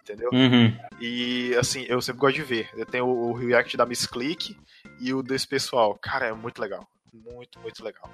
Entendeu? 0.00 0.30
Uhum. 0.32 0.74
E 0.98 1.54
assim, 1.56 1.84
eu 1.86 2.00
sempre 2.00 2.20
gosto 2.20 2.36
de 2.36 2.42
ver. 2.42 2.70
Eu 2.74 2.86
tenho 2.86 3.04
o, 3.04 3.32
o 3.32 3.34
react 3.34 3.76
da 3.76 3.84
Miss 3.84 4.06
Click 4.06 4.56
e 4.98 5.12
o 5.12 5.22
desse 5.22 5.46
pessoal. 5.46 5.98
Cara, 6.00 6.28
é 6.28 6.32
muito 6.32 6.58
legal. 6.58 6.88
Muito, 7.12 7.58
muito 7.60 7.84
legal. 7.84 8.08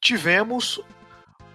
Tivemos 0.00 0.80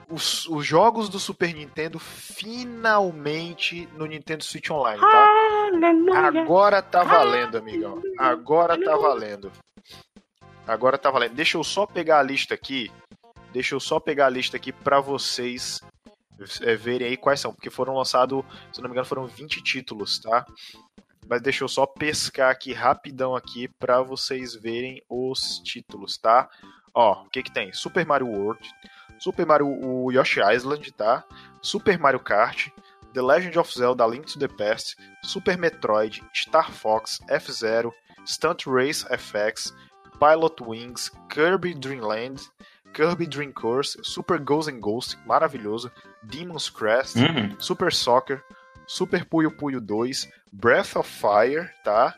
os, 0.09 0.47
os 0.47 0.65
jogos 0.65 1.07
do 1.07 1.19
Super 1.19 1.53
Nintendo 1.53 1.99
finalmente 1.99 3.87
no 3.95 4.05
Nintendo 4.05 4.43
Switch 4.43 4.69
Online, 4.69 4.99
tá? 4.99 5.27
Aleluia. 5.73 6.41
Agora 6.41 6.81
tá 6.81 7.03
valendo, 7.03 7.57
amigão. 7.57 8.01
Agora 8.17 8.83
tá 8.83 8.95
valendo. 8.95 9.51
Agora 10.67 10.97
tá 10.97 11.11
valendo. 11.11 11.33
Deixa 11.33 11.57
eu 11.57 11.63
só 11.63 11.85
pegar 11.85 12.19
a 12.19 12.23
lista 12.23 12.53
aqui. 12.53 12.91
Deixa 13.51 13.75
eu 13.75 13.79
só 13.79 13.99
pegar 13.99 14.27
a 14.27 14.29
lista 14.29 14.57
aqui 14.57 14.71
pra 14.71 14.99
vocês 14.99 15.81
é, 16.61 16.75
verem 16.75 17.07
aí 17.07 17.17
quais 17.17 17.39
são. 17.39 17.53
Porque 17.53 17.69
foram 17.69 17.95
lançados, 17.95 18.43
se 18.71 18.81
não 18.81 18.89
me 18.89 18.93
engano, 18.93 19.07
foram 19.07 19.27
20 19.27 19.61
títulos, 19.61 20.19
tá? 20.19 20.45
Mas 21.29 21.41
deixa 21.41 21.63
eu 21.63 21.67
só 21.67 21.85
pescar 21.85 22.49
aqui 22.49 22.73
rapidão 22.73 23.35
aqui 23.35 23.67
pra 23.67 24.01
vocês 24.01 24.55
verem 24.55 25.03
os 25.07 25.59
títulos, 25.59 26.17
tá? 26.17 26.49
Ó, 26.93 27.21
o 27.23 27.29
que 27.29 27.43
que 27.43 27.51
tem? 27.53 27.71
Super 27.71 28.03
Mario 28.05 28.27
World, 28.27 28.67
Super 29.19 29.45
Mario 29.45 29.67
o 29.67 30.11
Yoshi 30.11 30.39
Island, 30.41 30.91
tá? 30.93 31.23
Super 31.61 31.99
Mario 31.99 32.19
Kart, 32.19 32.69
The 33.13 33.21
Legend 33.21 33.59
of 33.59 33.71
Zelda 33.71 34.07
Link 34.07 34.25
to 34.33 34.39
the 34.39 34.47
Past, 34.47 34.95
Super 35.23 35.55
Metroid, 35.55 36.23
Star 36.33 36.71
Fox, 36.71 37.21
F-Zero, 37.29 37.93
Stunt 38.25 38.65
Race 38.65 39.05
FX, 39.09 39.71
Pilot 40.19 40.63
Wings, 40.63 41.11
Kirby 41.29 41.75
Dream 41.75 42.01
Land, 42.01 42.49
Kirby 42.93 43.27
Dream 43.27 43.51
Course, 43.53 43.99
Super 44.03 44.39
Ghost 44.39 44.67
and 44.69 44.79
Ghost, 44.79 45.15
maravilhoso, 45.27 45.91
Demon's 46.23 46.69
Crest, 46.71 47.17
Uhum. 47.17 47.55
Super 47.59 47.93
Soccer, 47.93 48.43
Super 48.89 49.23
Puyo 49.23 49.51
Puyo 49.51 49.79
2, 49.79 50.27
Breath 50.51 50.95
of 50.95 51.07
Fire, 51.07 51.69
tá? 51.83 52.17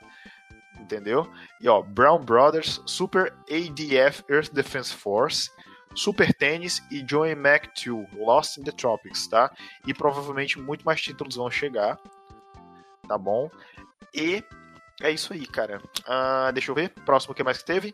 Entendeu? 0.80 1.30
E 1.60 1.68
ó, 1.68 1.82
Brown 1.82 2.24
Brothers, 2.24 2.82
Super 2.86 3.34
ADF 3.50 4.24
Earth 4.30 4.54
Defense 4.54 4.94
Force, 4.94 5.52
Super 5.94 6.34
Tennis 6.34 6.82
e 6.90 7.06
Joey 7.06 7.36
Mac 7.36 7.68
2, 7.76 8.08
Lost 8.14 8.58
in 8.58 8.64
the 8.64 8.72
Tropics, 8.72 9.28
tá? 9.28 9.52
E 9.86 9.94
provavelmente 9.94 10.58
muito 10.58 10.86
mais 10.86 11.02
títulos 11.02 11.36
vão 11.36 11.52
chegar, 11.52 12.00
tá 13.06 13.18
bom? 13.18 13.52
E 14.14 14.42
é 15.02 15.12
isso 15.12 15.34
aí, 15.34 15.46
cara. 15.46 15.82
Ah, 16.08 16.52
deixa 16.54 16.72
eu 16.72 16.76
ver. 16.76 16.90
Próximo, 17.06 17.34
que 17.34 17.44
mais 17.44 17.58
que 17.58 17.66
teve? 17.66 17.94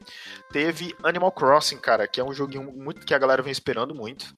Teve 0.52 0.96
Animal 1.04 1.32
Crossing, 1.32 1.80
cara, 1.80 2.08
que 2.08 2.22
é 2.22 2.24
um 2.24 2.34
joguinho 2.34 2.72
muito 2.72 3.08
que 3.08 3.14
a 3.16 3.20
galera 3.20 3.42
vem 3.42 3.52
esperando 3.52 3.96
muito. 3.96 4.38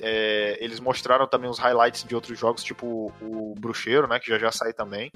É, 0.00 0.56
eles 0.60 0.78
mostraram 0.80 1.26
também 1.26 1.50
os 1.50 1.58
highlights 1.58 2.04
de 2.04 2.14
outros 2.14 2.38
jogos, 2.38 2.62
tipo 2.62 3.12
o 3.20 3.54
Bruxeiro, 3.58 4.06
né? 4.06 4.18
Que 4.20 4.30
já 4.30 4.38
já 4.38 4.52
sai 4.52 4.72
também. 4.72 5.10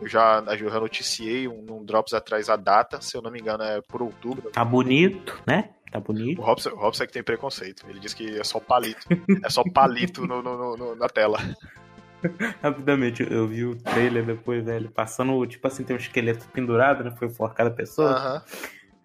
Eu 0.00 0.08
já, 0.08 0.42
eu 0.46 0.70
já 0.70 0.80
noticiei 0.80 1.48
um, 1.48 1.64
um 1.70 1.84
Drops 1.84 2.12
atrás 2.14 2.48
a 2.50 2.56
data, 2.56 3.00
se 3.00 3.16
eu 3.16 3.22
não 3.22 3.30
me 3.30 3.38
engano, 3.40 3.62
é 3.62 3.80
por 3.82 4.02
outubro. 4.02 4.50
Tá 4.50 4.64
bonito, 4.64 5.40
né? 5.46 5.70
Tá 5.90 5.98
O 5.98 6.02
bonito. 6.02 6.40
Robson, 6.42 6.70
o 6.70 6.76
Robson 6.76 7.04
é 7.04 7.06
que 7.06 7.12
tem 7.12 7.22
preconceito. 7.22 7.84
Ele 7.88 7.98
diz 8.00 8.12
que 8.12 8.38
é 8.38 8.44
só 8.44 8.58
palito. 8.60 9.00
é 9.42 9.48
só 9.48 9.62
palito 9.72 10.26
no, 10.26 10.42
no- 10.42 10.76
no- 10.76 10.94
na 10.96 11.08
tela. 11.08 11.38
Rapidamente, 12.62 13.26
eu 13.30 13.46
vi 13.46 13.64
o 13.64 13.76
trailer 13.76 14.24
depois, 14.24 14.64
velho, 14.64 14.90
passando, 14.90 15.46
tipo 15.46 15.66
assim, 15.66 15.84
tem 15.84 15.94
um 15.94 15.98
esqueleto 15.98 16.46
pendurado, 16.48 17.04
né? 17.04 17.10
Foi 17.16 17.28
enforcada 17.28 17.70
a 17.70 17.72
pessoa. 17.72 18.10
Aham. 18.10 18.42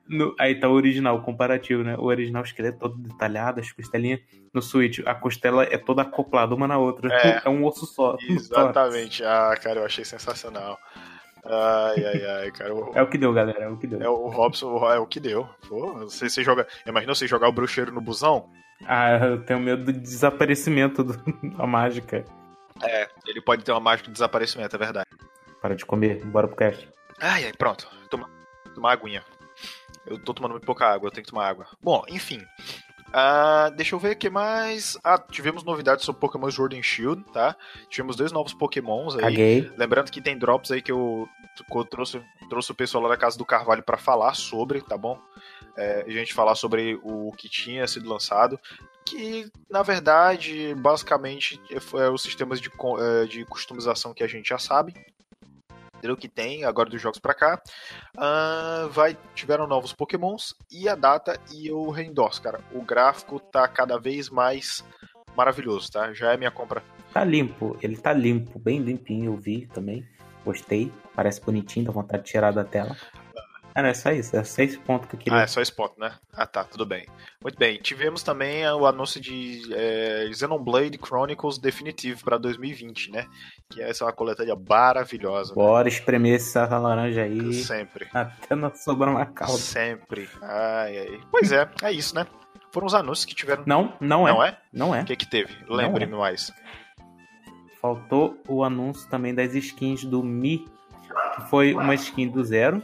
No- 0.07 0.35
aí 0.39 0.59
tá 0.59 0.67
o 0.67 0.73
original, 0.73 1.15
o 1.17 1.21
comparativo, 1.21 1.83
né? 1.83 1.95
O 1.97 2.03
original, 2.05 2.43
esqueleto 2.43 2.79
todo 2.79 2.97
detalhado, 2.97 3.59
as 3.59 3.71
costelinhas. 3.71 4.19
No 4.53 4.61
Switch, 4.61 4.99
a 5.05 5.15
costela 5.15 5.63
é 5.63 5.77
toda 5.77 6.01
acoplada 6.01 6.53
uma 6.53 6.67
na 6.67 6.77
outra. 6.77 7.13
É. 7.13 7.41
É, 7.45 7.49
um 7.49 7.65
osso 7.65 7.85
só. 7.85 8.17
Exatamente. 8.29 9.23
Ah, 9.23 9.55
cara, 9.61 9.79
eu 9.79 9.85
achei 9.85 10.03
sensacional. 10.03 10.77
Ai, 11.45 12.05
ai, 12.05 12.25
ai, 12.25 12.51
cara. 12.51 12.73
O, 12.75 12.91
É 12.93 13.01
o 13.01 13.07
que 13.09 13.17
deu, 13.17 13.33
galera, 13.33 13.63
é 13.63 13.67
o 13.69 13.77
que 13.77 13.87
deu. 13.87 14.01
é 14.01 14.07
o 14.09 14.27
Robson 14.27 14.77
é 14.91 14.99
o 14.99 15.07
que 15.07 15.19
deu. 15.19 15.47
Pô, 15.67 15.93
você, 15.99 16.29
você 16.29 16.43
joga. 16.43 16.67
Imagina 16.85 17.15
você 17.15 17.25
jogar 17.27 17.47
o 17.47 17.51
bruxeiro 17.51 17.91
no 17.91 18.01
busão? 18.01 18.49
Ah, 18.85 19.11
eu 19.17 19.43
tenho 19.45 19.59
medo 19.59 19.85
do 19.85 19.93
desaparecimento 19.93 21.03
do- 21.03 21.17
da 21.57 21.65
mágica. 21.65 22.25
É, 22.83 23.07
ele 23.27 23.41
pode 23.41 23.63
ter 23.63 23.71
uma 23.71 23.79
mágica 23.79 24.07
de 24.07 24.13
desaparecimento, 24.13 24.75
é 24.75 24.79
verdade. 24.79 25.07
Para 25.61 25.75
de 25.75 25.85
comer, 25.85 26.23
bora 26.25 26.47
pro 26.47 26.57
cast. 26.57 26.87
Ai, 27.19 27.45
ai, 27.45 27.53
pronto. 27.57 27.87
Toma, 28.09 28.29
tomar 28.75 28.91
aguinha. 28.93 29.23
Eu 30.05 30.17
tô 30.19 30.33
tomando 30.33 30.51
muito 30.51 30.65
pouca 30.65 30.85
água, 30.85 31.07
eu 31.07 31.11
tenho 31.11 31.23
que 31.23 31.31
tomar 31.31 31.47
água. 31.47 31.67
Bom, 31.81 32.03
enfim. 32.09 32.45
Ah, 33.13 33.69
deixa 33.75 33.93
eu 33.93 33.99
ver 33.99 34.13
o 34.13 34.15
que 34.15 34.29
mais. 34.29 34.97
Ah, 35.03 35.17
tivemos 35.17 35.63
novidades 35.63 36.05
sobre 36.05 36.21
Pokémon 36.21 36.49
Sword 36.49 36.77
and 36.77 36.83
Shield, 36.83 37.23
tá? 37.33 37.55
Tivemos 37.89 38.15
dois 38.15 38.31
novos 38.31 38.53
Pokémons 38.53 39.15
aí. 39.15 39.21
Caguei. 39.21 39.71
Lembrando 39.77 40.11
que 40.11 40.21
tem 40.21 40.37
drops 40.37 40.71
aí 40.71 40.81
que 40.81 40.91
eu, 40.91 41.27
que 41.69 41.77
eu 41.77 41.83
trouxe, 41.83 42.21
trouxe 42.49 42.71
o 42.71 42.75
pessoal 42.75 43.03
lá 43.03 43.09
da 43.09 43.17
casa 43.17 43.37
do 43.37 43.45
Carvalho 43.45 43.83
pra 43.83 43.97
falar 43.97 44.33
sobre, 44.33 44.81
tá 44.81 44.97
bom? 44.97 45.19
É, 45.77 46.05
a 46.07 46.09
gente 46.09 46.33
falar 46.33 46.55
sobre 46.55 46.99
o 47.03 47.31
que 47.33 47.49
tinha 47.49 47.85
sido 47.85 48.09
lançado. 48.09 48.59
Que, 49.05 49.51
na 49.69 49.81
verdade, 49.83 50.73
basicamente, 50.75 51.59
é, 51.69 52.03
é 52.03 52.09
os 52.09 52.21
sistemas 52.21 52.61
de, 52.61 52.69
é, 52.69 53.25
de 53.25 53.43
customização 53.45 54.13
que 54.13 54.23
a 54.23 54.27
gente 54.27 54.47
já 54.47 54.57
sabe. 54.57 54.93
Entendeu? 56.01 56.17
Que 56.17 56.27
tem 56.27 56.65
agora 56.65 56.89
dos 56.89 56.99
jogos 56.99 57.19
pra 57.19 57.35
cá. 57.35 57.61
Ah, 58.17 58.89
vai, 58.91 59.15
tiveram 59.35 59.67
novos 59.67 59.93
Pokémons 59.93 60.55
e 60.71 60.89
a 60.89 60.95
data 60.95 61.39
e 61.53 61.67
eu 61.67 61.87
reendorso, 61.91 62.41
cara. 62.41 62.59
O 62.73 62.81
gráfico 62.81 63.39
tá 63.39 63.67
cada 63.67 63.99
vez 63.99 64.27
mais 64.27 64.83
maravilhoso, 65.37 65.91
tá? 65.91 66.11
Já 66.11 66.33
é 66.33 66.37
minha 66.37 66.49
compra 66.49 66.83
Tá 67.13 67.23
limpo, 67.23 67.77
ele 67.81 67.97
tá 67.97 68.13
limpo, 68.13 68.57
bem 68.57 68.79
limpinho, 68.79 69.25
eu 69.25 69.37
vi 69.37 69.67
também. 69.67 70.07
Gostei, 70.43 70.91
parece 71.13 71.41
bonitinho, 71.41 71.85
dá 71.85 71.91
vontade 71.91 72.23
de 72.23 72.31
tirar 72.31 72.51
da 72.51 72.63
tela. 72.63 72.95
Ah, 73.73 73.81
não, 73.81 73.89
é 73.89 73.93
só 73.93 74.11
isso, 74.11 74.35
é 74.35 74.43
só 74.43 74.61
esse 74.61 74.77
ponto 74.77 75.07
que 75.07 75.15
eu 75.15 75.19
queria. 75.19 75.39
Ah, 75.39 75.41
é 75.43 75.47
só 75.47 75.61
esse 75.61 75.71
ponto, 75.71 75.99
né? 75.99 76.13
Ah, 76.33 76.45
tá, 76.45 76.63
tudo 76.63 76.85
bem. 76.85 77.05
Muito 77.41 77.57
bem. 77.57 77.77
Tivemos 77.77 78.21
também 78.21 78.67
o 78.67 78.85
anúncio 78.85 79.19
de 79.21 79.61
é, 79.73 80.29
Xenoblade 80.33 80.99
Chronicles 81.03 81.57
Definitive 81.57 82.23
para 82.23 82.37
2020, 82.37 83.11
né? 83.11 83.25
Que 83.69 83.81
essa 83.81 84.03
é 84.03 84.07
uma 84.07 84.13
coletânea 84.13 84.55
maravilhosa. 84.55 85.51
né? 85.51 85.55
Bora 85.55 85.87
espremer 85.87 86.35
essa 86.35 86.65
laranja 86.77 87.23
aí, 87.23 87.53
Sempre. 87.53 88.07
até 88.13 88.55
não 88.55 88.73
sobrar 88.75 89.09
uma 89.09 89.25
calda. 89.25 89.57
Sempre. 89.57 90.29
Ai, 90.41 90.97
ai. 90.97 91.19
Pois 91.31 91.51
é, 91.51 91.69
é 91.83 91.91
isso, 91.91 92.13
né? 92.13 92.27
Foram 92.73 92.87
os 92.87 92.93
anúncios 92.93 93.25
que 93.25 93.35
tiveram. 93.35 93.63
Não, 93.65 93.93
não 93.99 94.27
é. 94.27 94.31
Não 94.31 94.43
é? 94.43 94.57
Não 94.71 94.95
é. 94.95 95.01
O 95.01 95.05
que 95.05 95.15
que 95.15 95.29
teve? 95.29 95.53
Lembre-me 95.69 96.15
mais. 96.15 96.51
Faltou 97.81 98.37
o 98.47 98.63
anúncio 98.63 99.09
também 99.09 99.33
das 99.33 99.55
skins 99.55 100.03
do 100.05 100.21
Mi, 100.23 100.65
que 101.35 101.41
foi 101.49 101.73
uma 101.73 101.95
skin 101.95 102.29
do 102.29 102.43
Zero, 102.43 102.81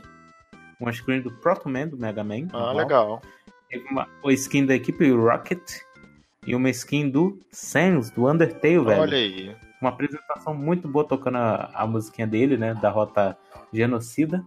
uma 0.79 0.91
skin 0.91 1.21
do 1.21 1.31
Proto 1.31 1.69
Man, 1.69 1.87
do 1.87 1.97
Mega 1.97 2.23
Man. 2.23 2.47
Ah, 2.53 2.57
normal. 2.57 2.75
legal. 2.75 3.21
Teve 3.69 3.87
uma, 3.89 4.07
uma 4.23 4.33
skin 4.33 4.65
da 4.65 4.75
equipe 4.75 5.09
Rocket 5.11 5.61
e 6.45 6.55
uma 6.55 6.69
skin 6.69 7.09
do 7.09 7.39
Sans, 7.51 8.09
do 8.09 8.27
Undertale, 8.27 8.79
velho. 8.79 9.01
Olha 9.01 9.17
aí. 9.17 9.55
Uma 9.81 9.89
apresentação 9.89 10.53
muito 10.53 10.87
boa 10.87 11.05
tocando 11.05 11.37
a, 11.37 11.69
a 11.73 11.85
musiquinha 11.85 12.25
dele, 12.25 12.57
né? 12.57 12.73
Da 12.73 12.89
rota 12.89 13.37
genocida. 13.71 14.43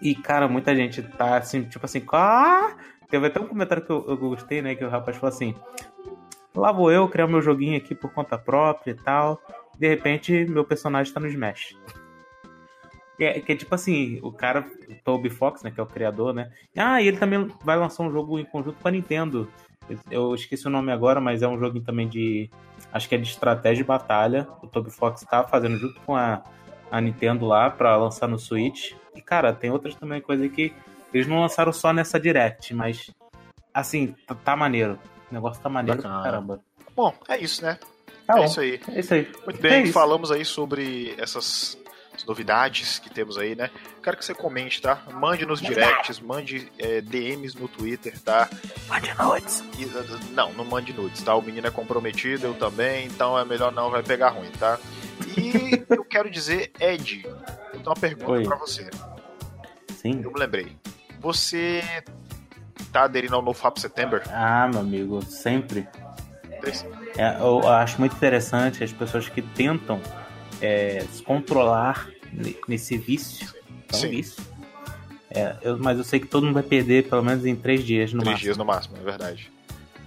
E, 0.00 0.14
cara, 0.14 0.46
muita 0.46 0.74
gente 0.74 1.02
tá 1.02 1.36
assim, 1.36 1.62
tipo 1.64 1.84
assim, 1.84 2.02
ah! 2.12 2.76
Teve 3.08 3.26
até 3.26 3.40
um 3.40 3.46
comentário 3.46 3.84
que 3.84 3.90
eu, 3.90 4.04
eu 4.08 4.16
gostei, 4.16 4.60
né? 4.60 4.74
Que 4.74 4.84
o 4.84 4.88
rapaz 4.88 5.16
falou 5.16 5.28
assim: 5.28 5.54
Lá 6.54 6.72
vou 6.72 6.90
eu 6.90 7.08
criar 7.08 7.26
meu 7.26 7.42
joguinho 7.42 7.76
aqui 7.76 7.94
por 7.94 8.12
conta 8.12 8.38
própria 8.38 8.92
e 8.92 8.94
tal. 8.94 9.40
De 9.78 9.86
repente, 9.88 10.44
meu 10.46 10.64
personagem 10.64 11.12
tá 11.12 11.20
no 11.20 11.26
Smash. 11.26 11.76
Que 13.16 13.24
é, 13.24 13.40
que 13.40 13.52
é 13.52 13.56
tipo 13.56 13.74
assim, 13.74 14.18
o 14.22 14.30
cara, 14.30 14.66
o 14.88 14.94
Toby 15.02 15.30
Fox, 15.30 15.62
né, 15.62 15.70
que 15.70 15.80
é 15.80 15.82
o 15.82 15.86
criador, 15.86 16.34
né? 16.34 16.50
Ah, 16.76 17.00
e 17.00 17.08
ele 17.08 17.16
também 17.16 17.50
vai 17.64 17.76
lançar 17.76 18.02
um 18.02 18.10
jogo 18.12 18.38
em 18.38 18.44
conjunto 18.44 18.78
com 18.80 18.88
a 18.88 18.90
Nintendo. 18.90 19.50
Eu 20.10 20.34
esqueci 20.34 20.66
o 20.66 20.70
nome 20.70 20.92
agora, 20.92 21.20
mas 21.20 21.42
é 21.42 21.48
um 21.48 21.58
jogo 21.58 21.80
também 21.80 22.08
de. 22.08 22.50
Acho 22.92 23.08
que 23.08 23.14
é 23.14 23.18
de 23.18 23.28
estratégia 23.28 23.82
e 23.82 23.86
batalha. 23.86 24.46
O 24.62 24.66
Toby 24.66 24.90
Fox 24.90 25.22
tá 25.22 25.44
fazendo 25.44 25.78
junto 25.78 25.98
com 26.00 26.14
a, 26.16 26.42
a 26.90 27.00
Nintendo 27.00 27.46
lá 27.46 27.70
pra 27.70 27.96
lançar 27.96 28.26
no 28.28 28.38
Switch. 28.38 28.92
E, 29.14 29.22
cara, 29.22 29.52
tem 29.52 29.70
outras 29.70 29.94
também 29.94 30.20
coisas 30.20 30.50
que 30.50 30.72
eles 31.14 31.26
não 31.26 31.40
lançaram 31.40 31.72
só 31.72 31.92
nessa 31.92 32.18
Direct, 32.20 32.74
mas. 32.74 33.10
Assim, 33.72 34.14
tá, 34.26 34.34
tá 34.34 34.56
maneiro. 34.56 34.98
O 35.30 35.34
negócio 35.34 35.62
tá 35.62 35.68
maneiro 35.68 36.02
pra 36.02 36.10
caramba. 36.22 36.60
Bom, 36.94 37.14
é 37.28 37.38
isso, 37.38 37.62
né? 37.62 37.78
Tá 38.26 38.34
é 38.34 38.36
bom. 38.38 38.44
isso 38.44 38.60
aí. 38.60 38.80
É 38.88 39.00
isso 39.00 39.14
aí. 39.14 39.28
Muito 39.44 39.58
É 39.58 39.70
bem, 39.70 39.84
isso. 39.84 39.92
falamos 39.92 40.30
aí 40.32 40.44
sobre 40.44 41.14
essas 41.18 41.78
novidades 42.24 42.98
que 42.98 43.10
temos 43.10 43.36
aí, 43.36 43.54
né? 43.54 43.70
Quero 44.02 44.16
que 44.16 44.24
você 44.24 44.34
comente, 44.34 44.80
tá? 44.80 45.02
Mande 45.12 45.44
nos 45.44 45.60
directs, 45.60 46.20
mande 46.20 46.70
é, 46.78 47.00
DMs 47.00 47.58
no 47.60 47.68
Twitter, 47.68 48.18
tá? 48.20 48.48
Mande 48.88 49.12
nudes. 49.14 49.64
E, 49.78 50.32
não, 50.32 50.52
não 50.52 50.64
mande 50.64 50.92
nudes, 50.92 51.22
tá? 51.22 51.34
O 51.34 51.42
menino 51.42 51.66
é 51.66 51.70
comprometido, 51.70 52.46
eu 52.46 52.54
também, 52.54 53.06
então 53.06 53.38
é 53.38 53.44
melhor 53.44 53.72
não, 53.72 53.90
vai 53.90 54.02
pegar 54.02 54.30
ruim, 54.30 54.50
tá? 54.52 54.78
E 55.36 55.84
eu 55.94 56.04
quero 56.04 56.30
dizer, 56.30 56.72
Ed, 56.80 57.24
eu 57.24 57.70
tenho 57.72 57.86
uma 57.86 57.94
pergunta 57.94 58.42
pra 58.48 58.56
você. 58.56 58.88
Sim. 59.94 60.20
Eu 60.22 60.32
me 60.32 60.38
lembrei. 60.38 60.76
Você 61.20 61.82
tá 62.92 63.04
aderindo 63.04 63.34
ao 63.34 63.42
NoFap 63.42 63.80
September? 63.80 64.22
Ah, 64.30 64.68
meu 64.68 64.80
amigo, 64.80 65.22
sempre. 65.22 65.88
É, 67.16 67.38
eu 67.40 67.68
acho 67.68 67.98
muito 67.98 68.16
interessante 68.16 68.82
as 68.82 68.92
pessoas 68.92 69.28
que 69.28 69.40
tentam 69.40 70.00
é, 70.60 71.04
se 71.12 71.22
controlar 71.22 72.08
ne- 72.32 72.56
nesse 72.68 72.96
vício. 72.96 73.46
É 73.92 73.96
um 73.96 73.98
Sim. 74.00 74.08
vício. 74.10 74.42
É, 75.30 75.56
eu- 75.62 75.78
mas 75.78 75.98
eu 75.98 76.04
sei 76.04 76.18
que 76.20 76.26
todo 76.26 76.44
mundo 76.44 76.54
vai 76.54 76.62
perder 76.62 77.08
pelo 77.08 77.22
menos 77.22 77.44
em 77.44 77.54
três 77.56 77.84
dias 77.84 78.12
no 78.12 78.20
Três 78.20 78.32
máximo. 78.34 78.44
dias 78.44 78.56
no 78.56 78.64
máximo, 78.64 78.96
é 78.98 79.00
verdade. 79.04 79.50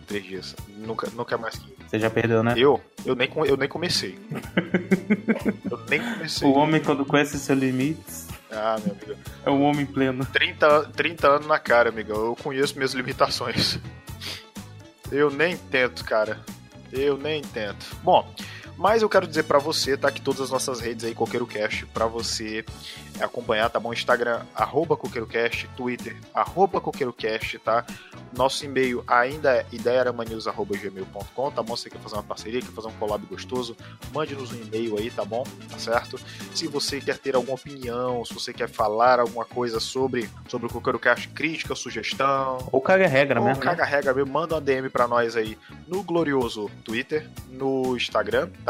Três 0.08 0.24
dias. 0.26 0.56
Nunca, 0.78 1.08
nunca 1.12 1.38
mais 1.38 1.56
que 1.56 1.72
Você 1.88 2.00
já 2.00 2.10
perdeu, 2.10 2.42
né? 2.44 2.54
Eu? 2.58 2.82
Eu 3.06 3.16
nem, 3.16 3.30
eu 3.46 3.58
nem 3.58 3.68
comecei. 3.70 4.18
eu 5.70 5.80
nem 5.90 6.00
comecei. 6.02 6.48
O 6.48 6.54
homem, 6.54 6.82
quando 6.82 7.06
conhece 7.06 7.38
seus 7.40 7.58
limites, 7.60 8.28
Ah, 8.52 8.78
meu 8.84 8.96
amigo. 8.96 9.20
é 9.46 9.50
um 9.50 9.64
homem 9.64 9.86
pleno. 9.86 10.26
30, 10.26 10.68
an- 10.68 10.92
30 10.92 11.28
anos 11.28 11.48
na 11.48 11.60
cara, 11.60 11.90
amigo. 11.90 12.12
Eu 12.12 12.36
conheço 12.36 12.76
minhas 12.76 12.94
limitações. 12.94 13.80
Eu 15.12 15.30
nem 15.32 15.58
tento, 15.58 16.04
cara. 16.06 16.40
Eu 16.92 17.18
nem 17.18 17.42
tento. 17.42 17.86
Bom, 18.04 18.28
mas 18.80 19.02
eu 19.02 19.10
quero 19.10 19.28
dizer 19.28 19.44
pra 19.44 19.60
você, 19.60 19.98
tá? 19.98 20.10
Que 20.10 20.22
todas 20.22 20.40
as 20.40 20.50
nossas 20.50 20.80
redes 20.80 21.04
aí, 21.04 21.14
CoqueiroCast, 21.14 21.86
pra 21.88 22.06
você 22.08 22.64
acompanhar, 23.20 23.70
tá 23.70 23.78
bom? 23.78 23.92
Instagram, 23.92 24.42
arroba 24.56 24.96
CoqueiroCast, 24.96 25.68
Twitter, 25.76 26.16
arroba 26.34 26.80
CoqueiroCast, 26.80 27.60
tá? 27.60 27.86
Nosso 28.36 28.64
e-mail 28.64 29.04
ainda 29.06 29.54
é 29.58 29.66
ideiaramanius.gmail.com, 29.72 31.52
tá 31.52 31.62
bom? 31.62 31.76
Se 31.76 31.84
você 31.84 31.90
quer 31.90 32.00
fazer 32.00 32.16
uma 32.16 32.24
parceria, 32.24 32.62
quer 32.62 32.72
fazer 32.72 32.88
um 32.88 32.92
collab 32.94 33.26
gostoso, 33.26 33.76
mande-nos 34.14 34.52
um 34.54 34.56
e-mail 34.56 34.98
aí, 34.98 35.10
tá 35.12 35.26
bom? 35.26 35.44
Tá 35.70 35.78
certo? 35.78 36.18
Se 36.56 36.66
você 36.68 37.02
quer 37.02 37.18
ter 37.18 37.36
alguma 37.36 37.56
opinião, 37.56 38.24
se 38.24 38.34
você 38.34 38.54
quer 38.54 38.70
falar 38.70 39.20
alguma 39.20 39.44
coisa 39.44 39.80
sobre, 39.82 40.30
sobre 40.48 40.68
o 40.68 40.70
CoqueiroCast, 40.70 41.28
crítica, 41.30 41.76
sugestão, 41.76 42.70
Ou 42.72 42.80
caga 42.82 43.08
regra 43.08 43.42
ou 43.42 43.46
mesmo. 43.48 43.64
né? 43.64 43.70
caga 43.70 43.84
regra 43.84 44.14
mesmo, 44.14 44.32
manda 44.32 44.56
uma 44.56 44.62
DM 44.62 44.90
pra 44.90 45.06
nós 45.08 45.36
aí 45.36 45.58
no 45.86 46.02
glorioso 46.04 46.70
Twitter, 46.86 47.28
no 47.50 47.98
Instagram, 47.98 48.50
tá? 48.64 48.69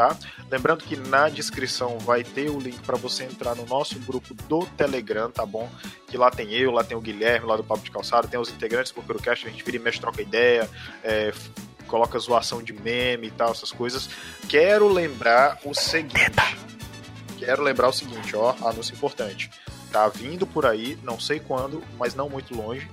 Lembrando 0.50 0.84
que 0.84 0.96
na 0.96 1.28
descrição 1.28 1.98
vai 1.98 2.24
ter 2.24 2.50
o 2.50 2.58
link 2.58 2.80
pra 2.80 2.96
você 2.96 3.24
entrar 3.24 3.54
no 3.54 3.64
nosso 3.66 3.98
grupo 4.00 4.34
do 4.34 4.66
Telegram, 4.76 5.30
tá 5.30 5.46
bom? 5.46 5.68
Que 6.06 6.16
lá 6.16 6.30
tem 6.30 6.52
eu, 6.52 6.70
lá 6.70 6.82
tem 6.82 6.96
o 6.96 7.00
Guilherme, 7.00 7.46
lá 7.46 7.56
do 7.56 7.64
Papo 7.64 7.82
de 7.82 7.90
Calçado, 7.90 8.28
tem 8.28 8.38
os 8.38 8.50
integrantes 8.50 8.92
do 8.92 8.96
CoqueiroCast, 8.96 9.46
a 9.46 9.50
gente 9.50 9.64
vira 9.64 9.76
e 9.76 9.80
mexe, 9.80 10.00
troca 10.00 10.20
ideia, 10.20 10.68
é, 11.04 11.32
coloca 11.86 12.18
zoação 12.18 12.62
de 12.62 12.72
meme 12.72 13.26
e 13.26 13.30
tal, 13.30 13.50
essas 13.50 13.72
coisas. 13.72 14.08
Quero 14.48 14.88
lembrar 14.88 15.58
o 15.64 15.74
seguinte. 15.74 16.16
Quero 17.38 17.62
lembrar 17.62 17.88
o 17.88 17.92
seguinte, 17.92 18.36
ó, 18.36 18.54
anúncio 18.62 18.94
importante. 18.94 19.50
Tá 19.90 20.08
vindo 20.08 20.46
por 20.46 20.66
aí, 20.66 20.96
não 21.02 21.18
sei 21.18 21.40
quando, 21.40 21.82
mas 21.98 22.14
não 22.14 22.28
muito 22.28 22.54
longe. 22.54 22.88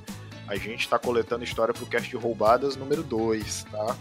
A 0.48 0.56
gente 0.56 0.88
tá 0.88 0.98
coletando 0.98 1.44
história 1.44 1.74
pro 1.74 1.86
cast 1.86 2.10
de 2.10 2.16
roubadas 2.16 2.76
número 2.76 3.04
2, 3.04 3.66
tá? 3.66 3.96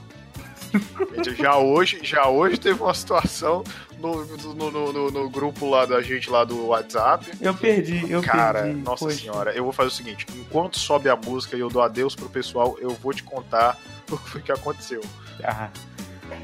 Já 1.38 1.56
hoje, 1.56 2.00
já 2.02 2.28
hoje 2.28 2.58
teve 2.58 2.82
uma 2.82 2.92
situação 2.94 3.64
no, 3.98 4.24
no, 4.24 4.70
no, 4.92 5.10
no- 5.10 5.30
grupo 5.30 5.68
lá 5.68 5.84
da 5.86 6.00
gente 6.02 6.28
lá 6.30 6.44
do 6.44 6.66
WhatsApp. 6.68 7.30
Eu 7.40 7.54
perdi, 7.54 8.10
eu 8.10 8.22
Cara, 8.22 8.62
perdi. 8.62 8.80
nossa 8.80 9.04
Poxa. 9.06 9.18
senhora, 9.18 9.52
eu 9.52 9.64
vou 9.64 9.72
fazer 9.72 9.88
o 9.88 9.92
seguinte: 9.92 10.26
enquanto 10.36 10.78
sobe 10.78 11.08
a 11.08 11.16
música 11.16 11.56
e 11.56 11.60
eu 11.60 11.68
dou 11.68 11.82
adeus 11.82 12.14
pro 12.14 12.28
pessoal, 12.28 12.76
eu 12.80 12.90
vou 12.90 13.12
te 13.12 13.22
contar 13.22 13.78
o 14.10 14.16
que 14.18 14.28
foi 14.30 14.42
que 14.42 14.52
aconteceu. 14.52 15.00
Ah. 15.42 15.68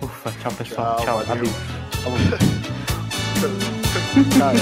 Ufa, 0.03 0.33
tchau, 0.41 0.53
pessoal. 0.53 0.97
Tchau, 0.97 1.05
Tchau, 1.05 1.25
valeu. 1.27 1.47
Falou. 2.03 2.19
Cara, 4.39 4.59